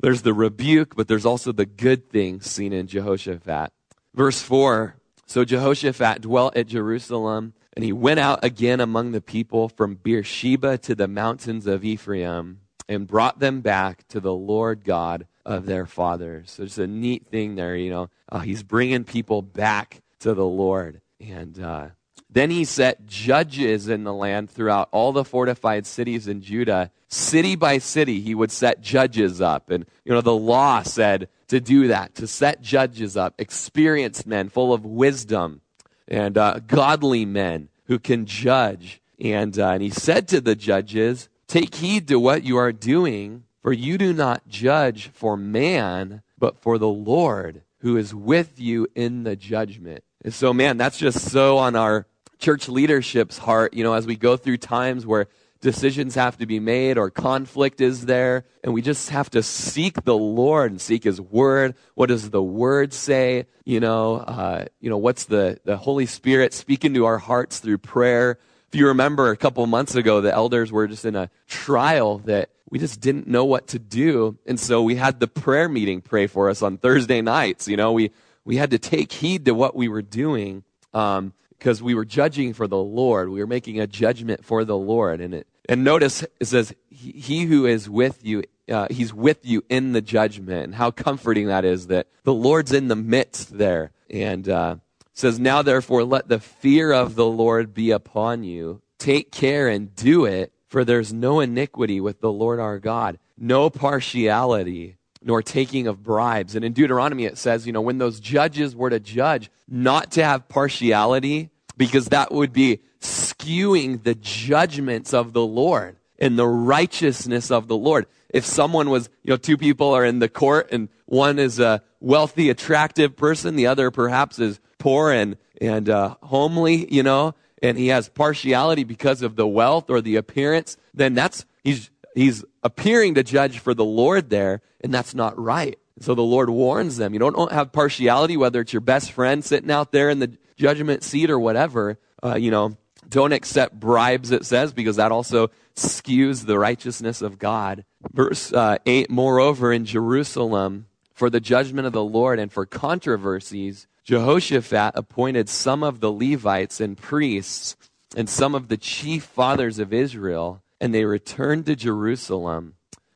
[0.01, 3.73] there's the rebuke, but there's also the good thing seen in Jehoshaphat.
[4.15, 9.69] Verse 4 So Jehoshaphat dwelt at Jerusalem, and he went out again among the people
[9.69, 15.27] from Beersheba to the mountains of Ephraim, and brought them back to the Lord God
[15.45, 16.51] of their fathers.
[16.53, 18.11] So it's a neat thing there, you know.
[18.31, 21.03] Uh, he's bringing people back to the Lord.
[21.21, 21.89] And uh,
[22.31, 26.91] then he set judges in the land throughout all the fortified cities in Judah.
[27.09, 29.71] City by city, he would set judges up.
[29.71, 34.49] And, you know, the law said to do that, to set judges up, experienced men
[34.49, 35.61] full of wisdom
[36.09, 39.03] and uh, godly men who can judge.
[39.21, 43.45] And, uh, and he said to the judges, Take heed to what you are doing,
[43.61, 48.89] for you do not judge for man, but for the Lord who is with you
[48.95, 50.03] in the judgment.
[50.25, 52.07] And so, man, that's just so on our
[52.39, 55.29] church leadership's heart, you know, as we go through times where
[55.61, 60.05] decisions have to be made or conflict is there, and we just have to seek
[60.05, 61.75] the Lord and seek His Word.
[61.95, 63.47] What does the Word say?
[63.65, 67.79] You know, uh, you know, what's the, the Holy Spirit speaking to our hearts through
[67.79, 68.39] prayer?
[68.73, 72.51] If you remember a couple months ago, the elders were just in a trial that
[72.71, 74.39] we just didn't know what to do.
[74.47, 77.69] And so we had the prayer meeting pray for us on Thursday nights.
[77.69, 78.11] You know, we,
[78.45, 82.53] we had to take heed to what we were doing um, because we were judging
[82.53, 83.29] for the Lord.
[83.29, 85.21] We were making a judgment for the Lord.
[85.21, 89.65] And, it, and notice it says, he, who is with you, uh, he's with you
[89.69, 90.65] in the judgment.
[90.65, 93.93] And how comforting that is that the Lord's in the midst there.
[94.11, 94.77] And uh,
[95.15, 98.83] says, Now therefore let the fear of the Lord be upon you.
[98.99, 103.71] Take care and do it for there's no iniquity with the Lord our God, no
[103.71, 106.55] partiality, nor taking of bribes.
[106.55, 110.25] And in Deuteronomy, it says, you know, when those judges were to judge, not to
[110.25, 117.51] have partiality, because that would be skewing the judgments of the Lord and the righteousness
[117.51, 118.07] of the Lord.
[118.29, 121.83] If someone was, you know, two people are in the court and one is a
[122.01, 127.79] wealthy, attractive person, the other perhaps is poor and, and uh, homely, you know, and
[127.79, 133.15] he has partiality because of the wealth or the appearance, then that's, he's, he's appearing
[133.15, 135.79] to judge for the Lord there, and that's not right.
[136.01, 137.13] So the Lord warns them.
[137.13, 141.03] You don't have partiality, whether it's your best friend sitting out there in the judgment
[141.05, 141.99] seat or whatever.
[142.23, 142.77] Uh, you know,
[143.09, 147.85] don't accept bribes, it says, because that also skews the righteousness of God.
[148.13, 153.87] Verse uh, 8 Moreover, in Jerusalem, for the judgment of the Lord and for controversies,
[154.05, 157.77] Jehoshaphat appointed some of the Levites and priests
[158.17, 162.75] and some of the chief fathers of Israel, and they returned to Jerusalem.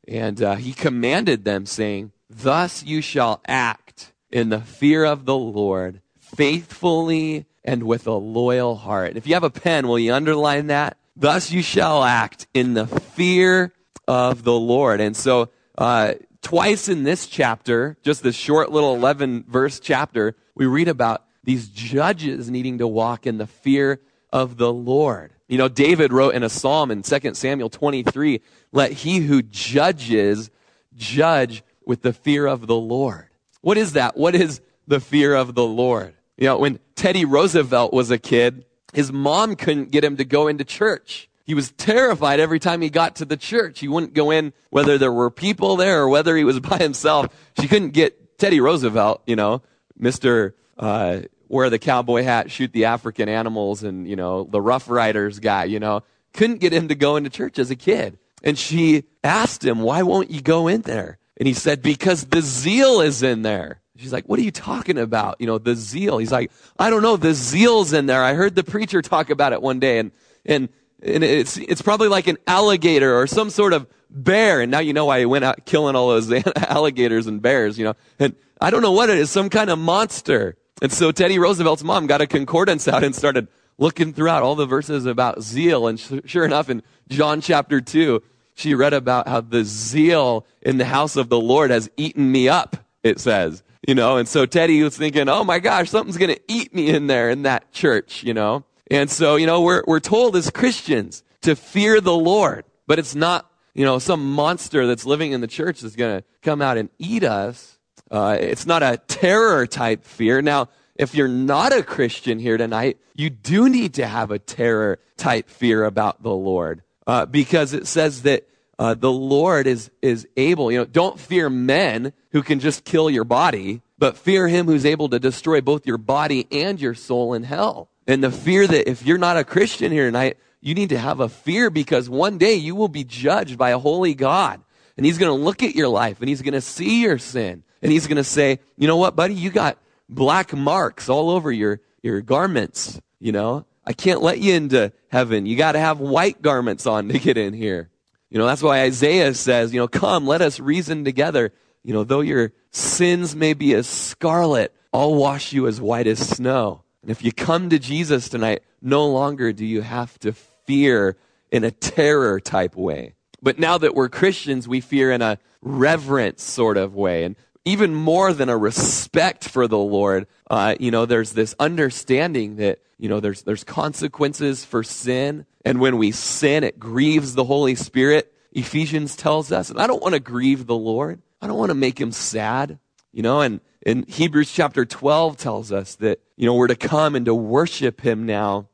[0.09, 5.37] And uh, he commanded them, saying, Thus you shall act in the fear of the
[5.37, 9.19] Lord, faithfully and with a loyal heart.
[9.19, 10.97] If you have a pen, will you underline that?
[11.15, 13.75] Thus you shall act in the fear
[14.07, 15.03] of the Lord.
[15.03, 20.65] And so, uh, twice in this chapter, just this short little 11 verse chapter, we
[20.65, 24.01] read about these judges needing to walk in the fear
[24.33, 25.35] of the Lord.
[25.49, 30.51] You know, David wrote in a psalm in 2 Samuel 23, let he who judges
[30.95, 33.29] judge with the fear of the Lord.
[33.63, 34.17] What is that?
[34.17, 36.15] What is the fear of the Lord?
[36.37, 40.49] You know, when Teddy Roosevelt was a kid, his mom couldn't get him to go
[40.49, 41.29] into church.
[41.45, 43.81] He was terrified every time he got to the church.
[43.81, 47.35] He wouldn't go in whether there were people there or whether he was by himself.
[47.59, 49.63] She couldn't get Teddy Roosevelt, you know,
[49.99, 50.53] Mr.
[50.79, 55.39] Uh, wear the cowboy hat, shoot the African animals, and, you know, the Rough Riders
[55.39, 58.19] guy, you know, couldn't get him to go into church as a kid.
[58.43, 61.19] And she asked him, why won't you go in there?
[61.37, 63.81] And he said, because the zeal is in there.
[63.97, 65.41] She's like, what are you talking about?
[65.41, 66.19] You know, the zeal.
[66.19, 67.17] He's like, I don't know.
[67.17, 68.23] The zeal's in there.
[68.23, 70.13] I heard the preacher talk about it one day and,
[70.45, 70.69] and,
[71.03, 74.61] and it's, it's probably like an alligator or some sort of bear.
[74.61, 77.85] And now you know why he went out killing all those alligators and bears, you
[77.85, 77.95] know.
[78.19, 80.57] And I don't know what it is, some kind of monster.
[80.81, 84.67] And so Teddy Roosevelt's mom got a concordance out and started looking throughout all the
[84.67, 85.87] verses about zeal.
[85.87, 88.23] And sure enough, in John chapter 2,
[88.55, 92.49] she read about how the zeal in the house of the Lord has eaten me
[92.49, 96.35] up, it says you know, and so Teddy was thinking, oh my gosh, something's going
[96.35, 98.65] to eat me in there in that church, you know.
[98.91, 103.15] And so, you know, we're, we're told as Christians to fear the Lord, but it's
[103.15, 106.77] not, you know, some monster that's living in the church that's going to come out
[106.77, 107.78] and eat us.
[108.11, 110.41] Uh, it's not a terror type fear.
[110.43, 114.99] Now, if you're not a Christian here tonight, you do need to have a terror
[115.17, 120.27] type fear about the Lord, uh, because it says that uh, the Lord is, is
[120.37, 124.67] able, you know, don't fear men who can just kill your body, but fear him
[124.67, 127.89] who's able to destroy both your body and your soul in hell.
[128.07, 131.21] And the fear that if you're not a Christian here tonight, you need to have
[131.21, 134.61] a fear because one day you will be judged by a holy God.
[134.97, 137.63] And he's going to look at your life and he's going to see your sin.
[137.83, 139.35] And he's going to say, you know what, buddy?
[139.35, 143.01] You got black marks all over your, your garments.
[143.21, 145.47] You know, I can't let you into heaven.
[145.47, 147.91] You got to have white garments on to get in here.
[148.31, 151.53] You know, that's why Isaiah says, you know, come, let us reason together.
[151.83, 156.19] You know, though your sins may be as scarlet, I'll wash you as white as
[156.19, 156.83] snow.
[157.03, 161.17] And if you come to Jesus tonight, no longer do you have to fear
[161.51, 163.15] in a terror type way.
[163.41, 167.25] But now that we're Christians, we fear in a reverence sort of way.
[167.25, 172.57] And even more than a respect for the Lord, uh, you know, there's this understanding
[172.57, 175.47] that, you know, there's, there's consequences for sin.
[175.65, 178.33] And when we sin, it grieves the Holy Spirit.
[178.53, 181.21] Ephesians tells us, and I don't want to grieve the Lord.
[181.41, 182.79] I don't want to make him sad.
[183.13, 187.15] You know, and in Hebrews chapter 12 tells us that, you know, we're to come
[187.15, 188.69] and to worship him now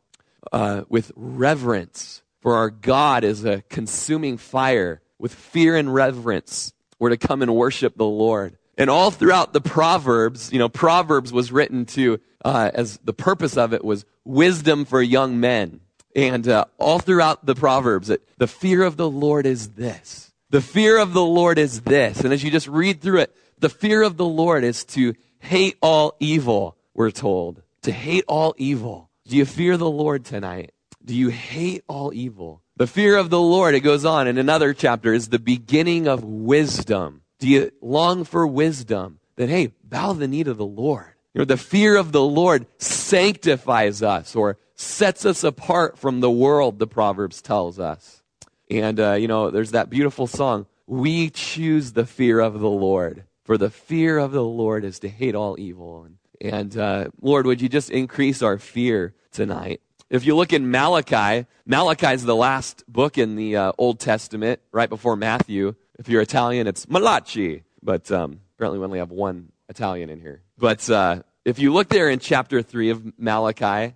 [0.52, 2.22] uh, with reverence.
[2.40, 6.74] For our God is a consuming fire with fear and reverence.
[6.98, 8.58] We're to come and worship the Lord.
[8.76, 13.56] And all throughout the Proverbs, you know, Proverbs was written to, uh, as the purpose
[13.56, 15.80] of it was wisdom for young men.
[16.16, 20.32] And uh, all throughout the Proverbs, it, the fear of the Lord is this.
[20.50, 22.20] The fear of the Lord is this.
[22.20, 25.76] And as you just read through it, the fear of the Lord is to hate
[25.82, 27.62] all evil, we're told.
[27.82, 29.10] To hate all evil.
[29.26, 30.72] Do you fear the Lord tonight?
[31.04, 32.62] Do you hate all evil?
[32.76, 36.24] The fear of the Lord, it goes on in another chapter, is the beginning of
[36.24, 37.22] wisdom.
[37.38, 39.18] Do you long for wisdom?
[39.36, 41.14] Then, hey, bow the knee to the Lord.
[41.34, 46.30] You know, the fear of the Lord sanctifies us or sets us apart from the
[46.30, 48.22] world, the Proverbs tells us.
[48.70, 53.24] And, uh, you know, there's that beautiful song, We choose the fear of the Lord.
[53.44, 56.04] For the fear of the Lord is to hate all evil.
[56.04, 59.80] And, and uh, Lord, would you just increase our fear tonight?
[60.08, 64.60] If you look in Malachi, Malachi is the last book in the uh, Old Testament,
[64.70, 65.74] right before Matthew.
[65.98, 67.62] If you're Italian, it's Malachi.
[67.82, 70.42] But um, apparently we only have one Italian in here.
[70.58, 73.94] But uh, if you look there in chapter 3 of Malachi,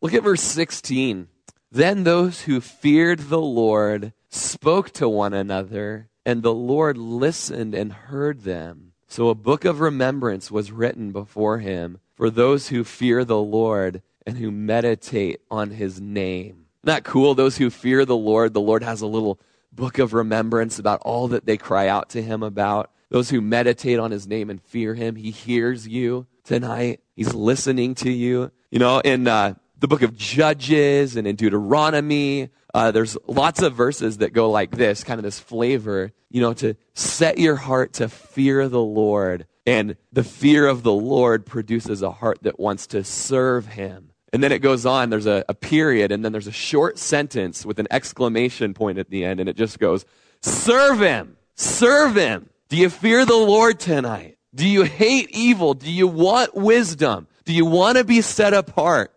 [0.00, 1.28] look at verse 16.
[1.72, 7.92] Then those who feared the Lord spoke to one another, and the Lord listened and
[7.92, 8.92] heard them.
[9.08, 14.02] So a book of remembrance was written before him for those who fear the Lord
[14.26, 16.66] and who meditate on his name.
[16.84, 17.34] Not cool?
[17.34, 19.40] Those who fear the Lord, the Lord has a little
[19.72, 22.90] book of remembrance about all that they cry out to him about.
[23.10, 27.00] Those who meditate on his name and fear him, he hears you tonight.
[27.16, 28.52] He's listening to you.
[28.70, 33.74] You know, in uh, the book of Judges and in Deuteronomy, uh, there's lots of
[33.74, 37.94] verses that go like this, kind of this flavor, you know, to set your heart
[37.94, 39.46] to fear the Lord.
[39.66, 44.09] And the fear of the Lord produces a heart that wants to serve him.
[44.32, 47.66] And then it goes on, there's a, a period, and then there's a short sentence
[47.66, 50.04] with an exclamation point at the end, and it just goes,
[50.40, 51.36] Serve him!
[51.56, 52.48] Serve him!
[52.68, 54.38] Do you fear the Lord tonight?
[54.54, 55.74] Do you hate evil?
[55.74, 57.26] Do you want wisdom?
[57.44, 59.12] Do you want to be set apart?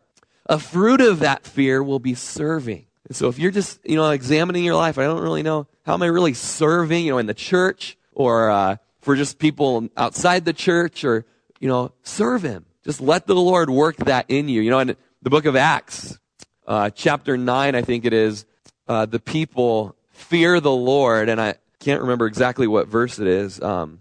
[0.47, 2.85] A fruit of that fear will be serving.
[3.07, 5.93] And so if you're just, you know, examining your life, I don't really know how
[5.93, 10.45] am I really serving, you know, in the church or uh, for just people outside
[10.45, 11.25] the church or,
[11.59, 12.65] you know, serve Him.
[12.83, 14.61] Just let the Lord work that in you.
[14.61, 16.19] You know, in the book of Acts,
[16.67, 18.45] uh, chapter 9, I think it is,
[18.87, 21.29] uh, the people fear the Lord.
[21.29, 23.61] And I can't remember exactly what verse it is.
[23.61, 23.99] Um,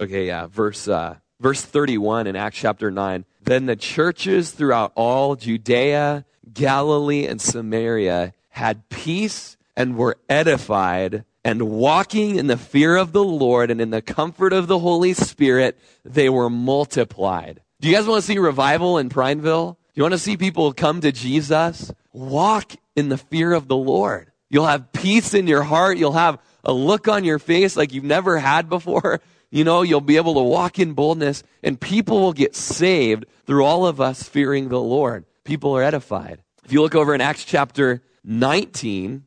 [0.00, 3.24] okay, yeah, verse, uh, verse 31 in Acts chapter 9.
[3.42, 11.62] Then the churches throughout all Judea, Galilee, and Samaria had peace and were edified and
[11.62, 15.78] walking in the fear of the Lord and in the comfort of the Holy Spirit,
[16.04, 17.62] they were multiplied.
[17.80, 19.72] Do you guys want to see revival in Prineville?
[19.72, 21.90] Do you want to see people come to Jesus?
[22.12, 24.30] Walk in the fear of the Lord.
[24.50, 25.96] You'll have peace in your heart.
[25.96, 29.20] You'll have a look on your face like you've never had before.
[29.52, 33.64] You know, you'll be able to walk in boldness and people will get saved through
[33.64, 35.24] all of us fearing the Lord.
[35.42, 36.40] People are edified.
[36.64, 39.24] If you look over in Acts chapter 19,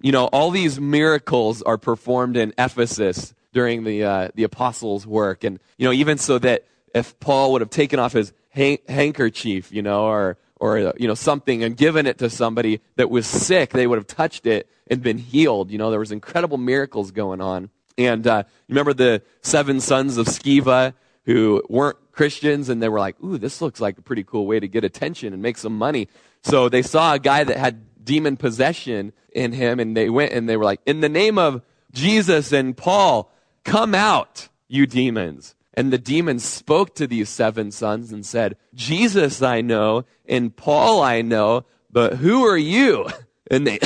[0.00, 5.44] you know, all these miracles are performed in Ephesus during the, uh, the apostles' work.
[5.44, 6.64] And, you know, even so that
[6.96, 11.62] if Paul would have taken off his handkerchief, you know, or, or, you know, something
[11.62, 15.18] and given it to somebody that was sick, they would have touched it and been
[15.18, 15.70] healed.
[15.70, 17.68] You know, there was incredible miracles going on.
[17.98, 20.94] And uh, remember the seven sons of Sceva
[21.26, 24.58] who weren't Christians and they were like, ooh, this looks like a pretty cool way
[24.58, 26.08] to get attention and make some money.
[26.42, 30.48] So they saw a guy that had demon possession in him and they went and
[30.48, 31.60] they were like, in the name of
[31.92, 33.30] Jesus and Paul,
[33.64, 35.55] come out, you demons.
[35.76, 41.02] And the demons spoke to these seven sons and said, Jesus I know and Paul
[41.02, 43.08] I know, but who are you?
[43.48, 43.78] And they,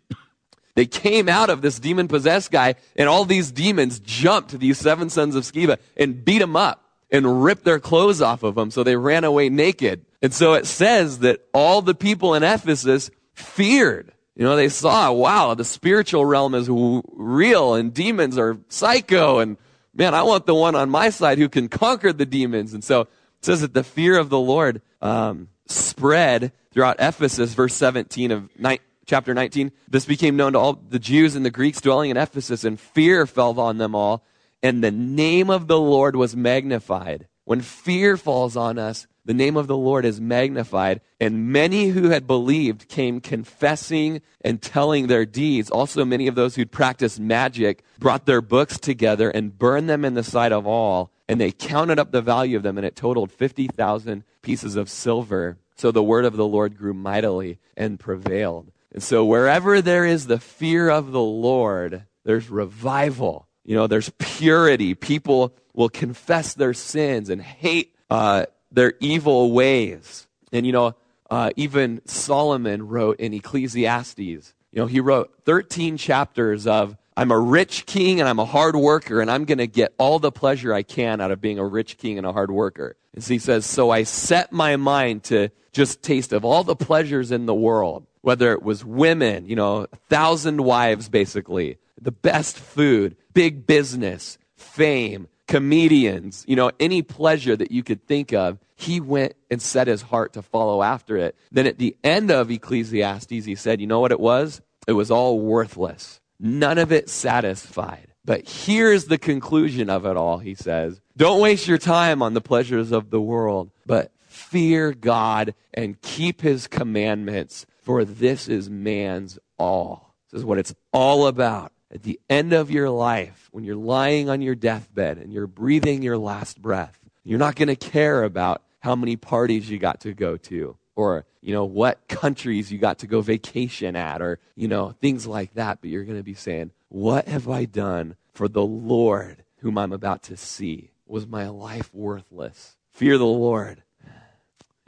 [0.74, 5.10] they came out of this demon possessed guy and all these demons jumped these seven
[5.10, 8.70] sons of Sceva and beat them up and ripped their clothes off of them.
[8.70, 10.06] So they ran away naked.
[10.22, 14.12] And so it says that all the people in Ephesus feared.
[14.34, 19.38] You know, they saw, wow, the spiritual realm is real and demons are psycho.
[19.40, 19.56] And
[19.96, 22.74] man, I want the one on my side who can conquer the demons.
[22.74, 23.08] And so it
[23.40, 28.80] says that the fear of the Lord um, spread throughout Ephesus, verse 17 of ni-
[29.06, 29.72] chapter 19.
[29.88, 33.26] This became known to all the Jews and the Greeks dwelling in Ephesus, and fear
[33.26, 34.24] fell on them all.
[34.62, 37.28] And the name of the Lord was magnified.
[37.46, 41.00] When fear falls on us, the name of the Lord is magnified.
[41.20, 45.70] And many who had believed came confessing and telling their deeds.
[45.70, 50.14] Also, many of those who'd practiced magic brought their books together and burned them in
[50.14, 51.12] the sight of all.
[51.28, 55.56] And they counted up the value of them, and it totaled 50,000 pieces of silver.
[55.76, 58.72] So the word of the Lord grew mightily and prevailed.
[58.92, 63.46] And so wherever there is the fear of the Lord, there's revival.
[63.66, 64.94] You know, there's purity.
[64.94, 70.26] People will confess their sins and hate uh, their evil ways.
[70.52, 70.94] And, you know,
[71.28, 77.38] uh, even Solomon wrote in Ecclesiastes, you know, he wrote 13 chapters of, I'm a
[77.38, 80.72] rich king and I'm a hard worker and I'm going to get all the pleasure
[80.72, 82.96] I can out of being a rich king and a hard worker.
[83.14, 86.76] And so he says, so I set my mind to just taste of all the
[86.76, 92.12] pleasures in the world, whether it was women, you know, a thousand wives basically, the
[92.12, 98.58] best food, big business, fame, comedians, you know, any pleasure that you could think of,
[98.76, 101.36] he went and set his heart to follow after it.
[101.52, 104.62] Then at the end of Ecclesiastes, he said, you know what it was?
[104.88, 106.18] It was all worthless.
[106.40, 108.08] None of it satisfied.
[108.24, 111.02] But here's the conclusion of it all, he says.
[111.14, 116.40] Don't waste your time on the pleasures of the world, but fear God and keep
[116.40, 120.14] his commandments, for this is man's all.
[120.32, 124.28] This is what it's all about at the end of your life, when you're lying
[124.28, 128.62] on your deathbed and you're breathing your last breath, you're not going to care about
[128.80, 132.98] how many parties you got to go to or, you know, what countries you got
[133.00, 135.80] to go vacation at or, you know, things like that.
[135.80, 139.92] But you're going to be saying, what have I done for the Lord whom I'm
[139.92, 140.90] about to see?
[141.06, 142.76] Was my life worthless?
[142.90, 143.82] Fear the Lord.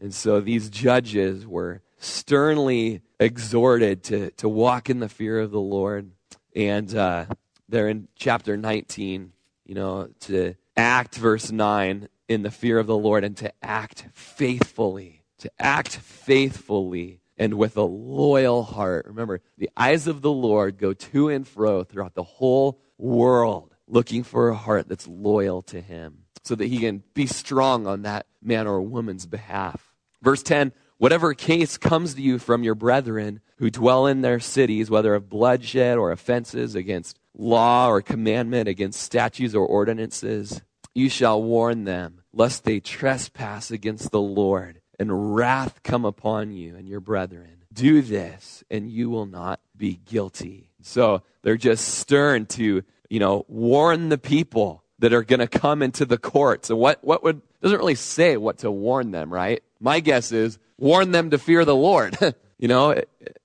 [0.01, 5.61] And so these judges were sternly exhorted to, to walk in the fear of the
[5.61, 6.12] Lord.
[6.59, 7.27] And uh,
[7.69, 9.33] they're in chapter 19,
[9.65, 12.09] you know, to Act, verse 9.
[12.27, 17.77] in the fear of the Lord and to act faithfully, to act faithfully and with
[17.77, 19.07] a loyal heart.
[19.07, 24.25] Remember, the eyes of the Lord go to and fro throughout the whole world, looking
[24.25, 28.27] for a heart that's loyal to Him so that He can be strong on that
[28.43, 29.95] man or woman's behalf.
[30.23, 34.90] Verse 10 Whatever case comes to you from your brethren who dwell in their cities,
[34.90, 40.61] whether of bloodshed or offenses against law or commandment, against statutes or ordinances,
[40.94, 46.74] you shall warn them, lest they trespass against the Lord and wrath come upon you
[46.74, 47.62] and your brethren.
[47.72, 50.70] Do this, and you will not be guilty.
[50.82, 55.80] So they're just stern to, you know, warn the people that are going to come
[55.80, 56.70] into the courts.
[56.70, 59.62] And what, what would, doesn't really say what to warn them, right?
[59.78, 62.16] My guess is warn them to fear the Lord.
[62.59, 63.01] you know,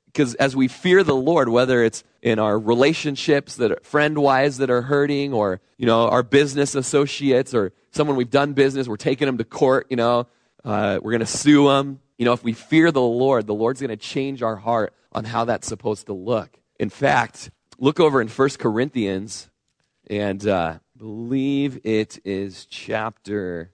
[0.05, 4.57] because as we fear the Lord, whether it's in our relationships that are friend wise
[4.59, 8.95] that are hurting, or you know our business associates, or someone we've done business, we're
[8.97, 9.87] taking them to court.
[9.89, 10.27] You know,
[10.63, 11.99] uh, we're going to sue them.
[12.17, 15.25] You know, if we fear the Lord, the Lord's going to change our heart on
[15.25, 16.59] how that's supposed to look.
[16.79, 19.49] In fact, look over in First Corinthians,
[20.09, 23.72] and uh, believe it is chapter.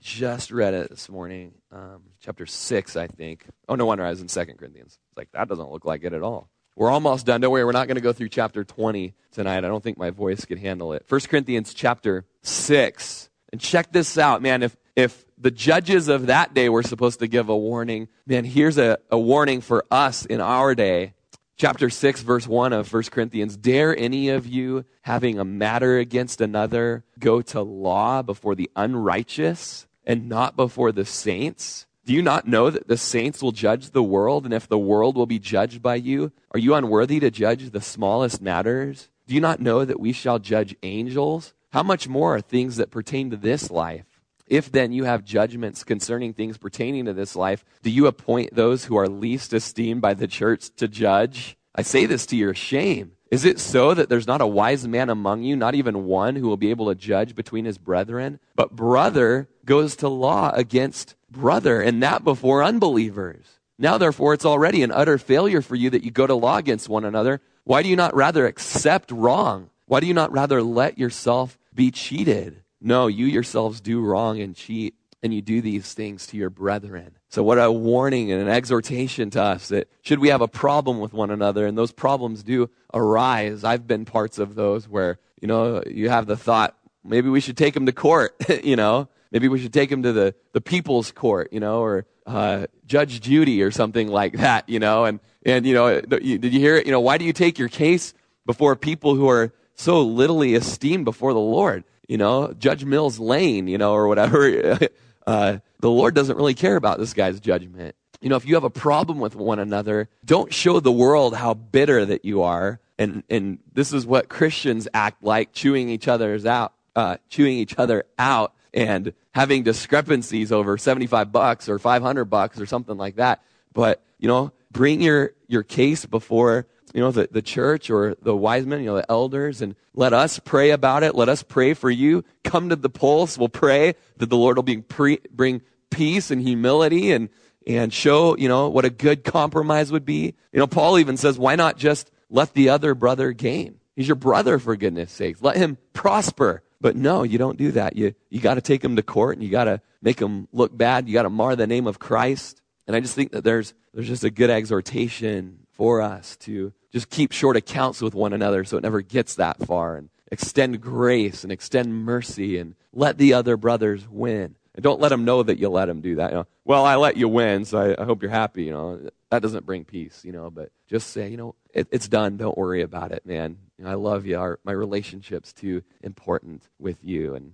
[0.00, 3.46] Just read it this morning, um, chapter six, I think.
[3.68, 4.98] Oh, no wonder I was in Second Corinthians.
[5.08, 6.50] It's like that doesn't look like it at all.
[6.76, 7.40] We're almost done.
[7.40, 9.58] Don't worry, we're not going to go through chapter 20 tonight.
[9.58, 11.04] I don't think my voice could handle it.
[11.08, 13.28] First Corinthians chapter 6.
[13.50, 14.62] And check this out, man.
[14.62, 18.78] If, if the judges of that day were supposed to give a warning, man, here's
[18.78, 21.14] a, a warning for us in our day.
[21.56, 26.40] Chapter 6, verse 1 of 1 Corinthians Dare any of you, having a matter against
[26.40, 31.86] another, go to law before the unrighteous and not before the saints?
[32.06, 35.14] Do you not know that the saints will judge the world, and if the world
[35.14, 39.10] will be judged by you, are you unworthy to judge the smallest matters?
[39.26, 41.52] Do you not know that we shall judge angels?
[41.70, 44.06] How much more are things that pertain to this life?
[44.46, 48.86] If then you have judgments concerning things pertaining to this life, do you appoint those
[48.86, 51.58] who are least esteemed by the church to judge?
[51.74, 53.12] I say this to your shame.
[53.30, 56.48] Is it so that there's not a wise man among you, not even one, who
[56.48, 58.40] will be able to judge between his brethren?
[58.56, 63.44] But brother goes to law against brother, and that before unbelievers.
[63.78, 66.88] Now, therefore, it's already an utter failure for you that you go to law against
[66.88, 67.40] one another.
[67.64, 69.70] Why do you not rather accept wrong?
[69.86, 72.62] Why do you not rather let yourself be cheated?
[72.80, 77.16] No, you yourselves do wrong and cheat, and you do these things to your brethren.
[77.28, 81.00] So, what a warning and an exhortation to us that should we have a problem
[81.00, 83.64] with one another, and those problems do arise.
[83.64, 87.56] I've been parts of those where, you know, you have the thought, maybe we should
[87.56, 91.12] take them to court, you know, Maybe we should take him to the, the people's
[91.12, 95.04] court, you know, or uh, Judge Judy or something like that, you know.
[95.04, 96.86] And, and you know, did you hear it?
[96.86, 98.14] You know, why do you take your case
[98.46, 101.84] before people who are so littly esteemed before the Lord?
[102.08, 104.78] You know, Judge Mills Lane, you know, or whatever.
[105.28, 107.94] uh, the Lord doesn't really care about this guy's judgment.
[108.22, 111.52] You know, if you have a problem with one another, don't show the world how
[111.52, 112.80] bitter that you are.
[112.98, 117.76] And, and this is what Christians act like, chewing each other's out, uh, chewing each
[117.76, 123.44] other out and having discrepancies over 75 bucks or 500 bucks or something like that.
[123.74, 128.36] But, you know, bring your, your case before, you know, the, the church or the
[128.36, 131.14] wise men, you know, the elders, and let us pray about it.
[131.14, 132.24] Let us pray for you.
[132.44, 133.36] Come to the pulse.
[133.36, 137.28] We'll pray that the Lord will be pre, bring peace and humility and,
[137.66, 140.34] and show, you know, what a good compromise would be.
[140.52, 143.80] You know, Paul even says, why not just let the other brother gain?
[143.96, 145.42] He's your brother, for goodness sakes.
[145.42, 146.62] Let him prosper.
[146.80, 147.96] But no, you don't do that.
[147.96, 150.76] You, you got to take him to court and you got to make him look
[150.76, 151.08] bad.
[151.08, 152.62] You got to mar the name of Christ.
[152.86, 157.10] And I just think that there's, there's just a good exhortation for us to just
[157.10, 161.42] keep short accounts with one another so it never gets that far and extend grace
[161.42, 164.56] and extend mercy and let the other brothers win.
[164.74, 166.30] And don't let them know that you let them do that.
[166.30, 168.62] You know, well, I let you win, so I, I hope you're happy.
[168.62, 170.24] You know, that doesn't bring peace.
[170.24, 172.36] You know, but just say, you know, it, it's done.
[172.36, 173.58] Don't worry about it, man.
[173.76, 174.38] You know, I love you.
[174.38, 177.34] Our, my relationship's too important with you.
[177.34, 177.52] And,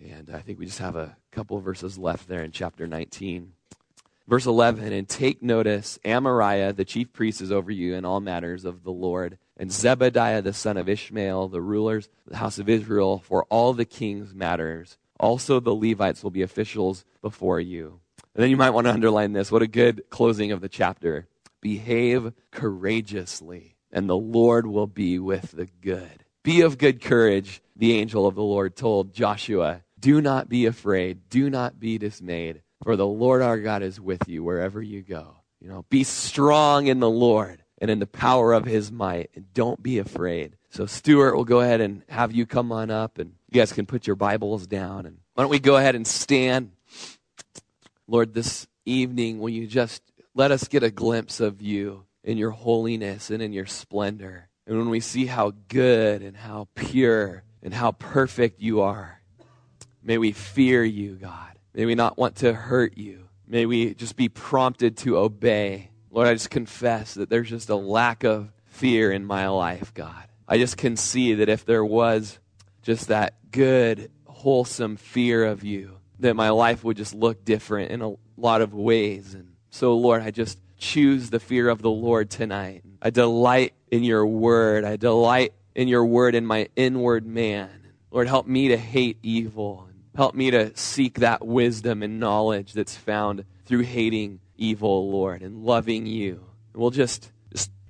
[0.00, 3.52] and I think we just have a couple verses left there in chapter 19.
[4.26, 8.64] Verse 11, and take notice, Amariah, the chief priest, is over you in all matters
[8.64, 13.22] of the Lord, and Zebadiah, the son of Ishmael, the rulers the house of Israel,
[13.24, 14.96] for all the king's matters.
[15.20, 18.00] Also, the Levites will be officials before you.
[18.34, 19.52] And then you might want to underline this.
[19.52, 21.28] What a good closing of the chapter.
[21.60, 26.24] Behave courageously and the Lord will be with the good.
[26.42, 29.82] Be of good courage, the angel of the Lord told Joshua.
[29.98, 31.30] Do not be afraid.
[31.30, 35.36] Do not be dismayed, for the Lord our God is with you wherever you go.
[35.60, 39.52] You know, be strong in the Lord and in the power of his might, and
[39.52, 40.56] don't be afraid.
[40.70, 43.86] So, Stuart, we'll go ahead and have you come on up, and you guys can
[43.86, 45.06] put your Bibles down.
[45.06, 46.72] And why don't we go ahead and stand?
[48.06, 50.02] Lord, this evening, will you just
[50.34, 54.50] let us get a glimpse of you in your holiness and in your splendor?
[54.66, 59.20] And when we see how good and how pure and how perfect you are,
[60.02, 61.58] may we fear you, God.
[61.74, 63.28] May we not want to hurt you.
[63.46, 65.90] May we just be prompted to obey.
[66.10, 70.24] Lord, I just confess that there's just a lack of fear in my life, God.
[70.46, 72.38] I just can see that if there was
[72.82, 78.02] just that good, wholesome fear of you, that my life would just look different in
[78.02, 79.34] a lot of ways.
[79.34, 82.84] And so, Lord, I just choose the fear of the Lord tonight.
[83.02, 84.84] I delight in your word.
[84.84, 87.70] I delight in your word in my inward man.
[88.10, 89.83] Lord, help me to hate evil.
[90.14, 95.64] Help me to seek that wisdom and knowledge that's found through hating evil, Lord, and
[95.64, 96.44] loving you.
[96.72, 97.30] And we'll just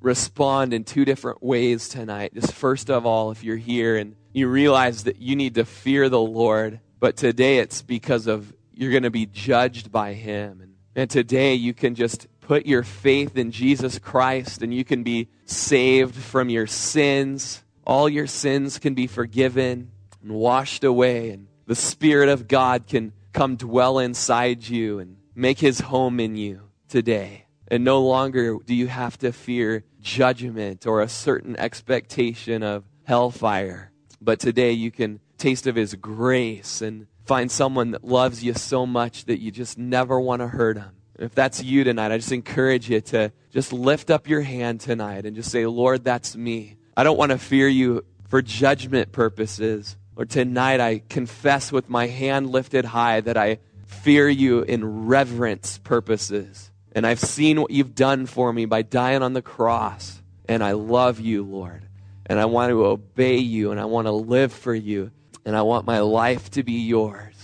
[0.01, 2.35] respond in two different ways tonight.
[2.35, 6.09] Just first of all, if you're here and you realize that you need to fear
[6.09, 10.61] the Lord, but today it's because of you're going to be judged by Him.
[10.61, 15.03] And, and today you can just put your faith in Jesus Christ and you can
[15.03, 17.63] be saved from your sins.
[17.87, 19.91] All your sins can be forgiven
[20.23, 25.59] and washed away, and the Spirit of God can come dwell inside you and make
[25.59, 27.47] His home in you today.
[27.69, 33.91] And no longer do you have to fear judgment or a certain expectation of hellfire.
[34.21, 38.87] But today you can taste of His grace and find someone that loves you so
[38.87, 40.95] much that you just never want to hurt them.
[41.19, 45.25] If that's you tonight, I just encourage you to just lift up your hand tonight
[45.25, 46.77] and just say, Lord, that's me.
[46.97, 49.97] I don't want to fear you for judgment purposes.
[50.17, 55.79] Or tonight I confess with my hand lifted high that I fear you in reverence
[55.79, 56.71] purposes.
[56.93, 60.23] And I've seen what you've done for me by dying on the cross.
[60.49, 61.89] And I love you, Lord.
[62.27, 65.11] And I want to obey you and I want to live for you.
[65.45, 67.35] And I want my life to be yours.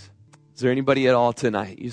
[0.54, 1.78] Is there anybody at all tonight?
[1.78, 1.90] You,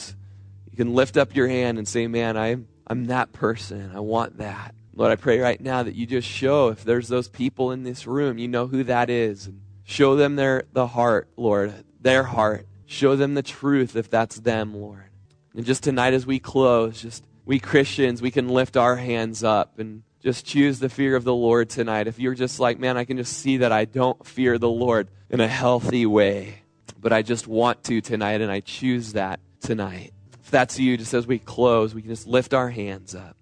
[0.71, 3.91] you can lift up your hand and say, Man, I'm, I'm that person.
[3.93, 4.75] I want that.
[4.93, 8.07] Lord, I pray right now that you just show if there's those people in this
[8.07, 9.47] room, you know who that is.
[9.47, 12.67] And show them their the heart, Lord, their heart.
[12.85, 15.05] Show them the truth if that's them, Lord.
[15.55, 19.79] And just tonight as we close, just we Christians, we can lift our hands up
[19.79, 22.07] and just choose the fear of the Lord tonight.
[22.07, 25.07] If you're just like, man, I can just see that I don't fear the Lord
[25.29, 26.63] in a healthy way,
[26.99, 30.13] but I just want to tonight, and I choose that tonight.
[30.43, 33.38] If that's you, just as we close, we can just lift our hands up.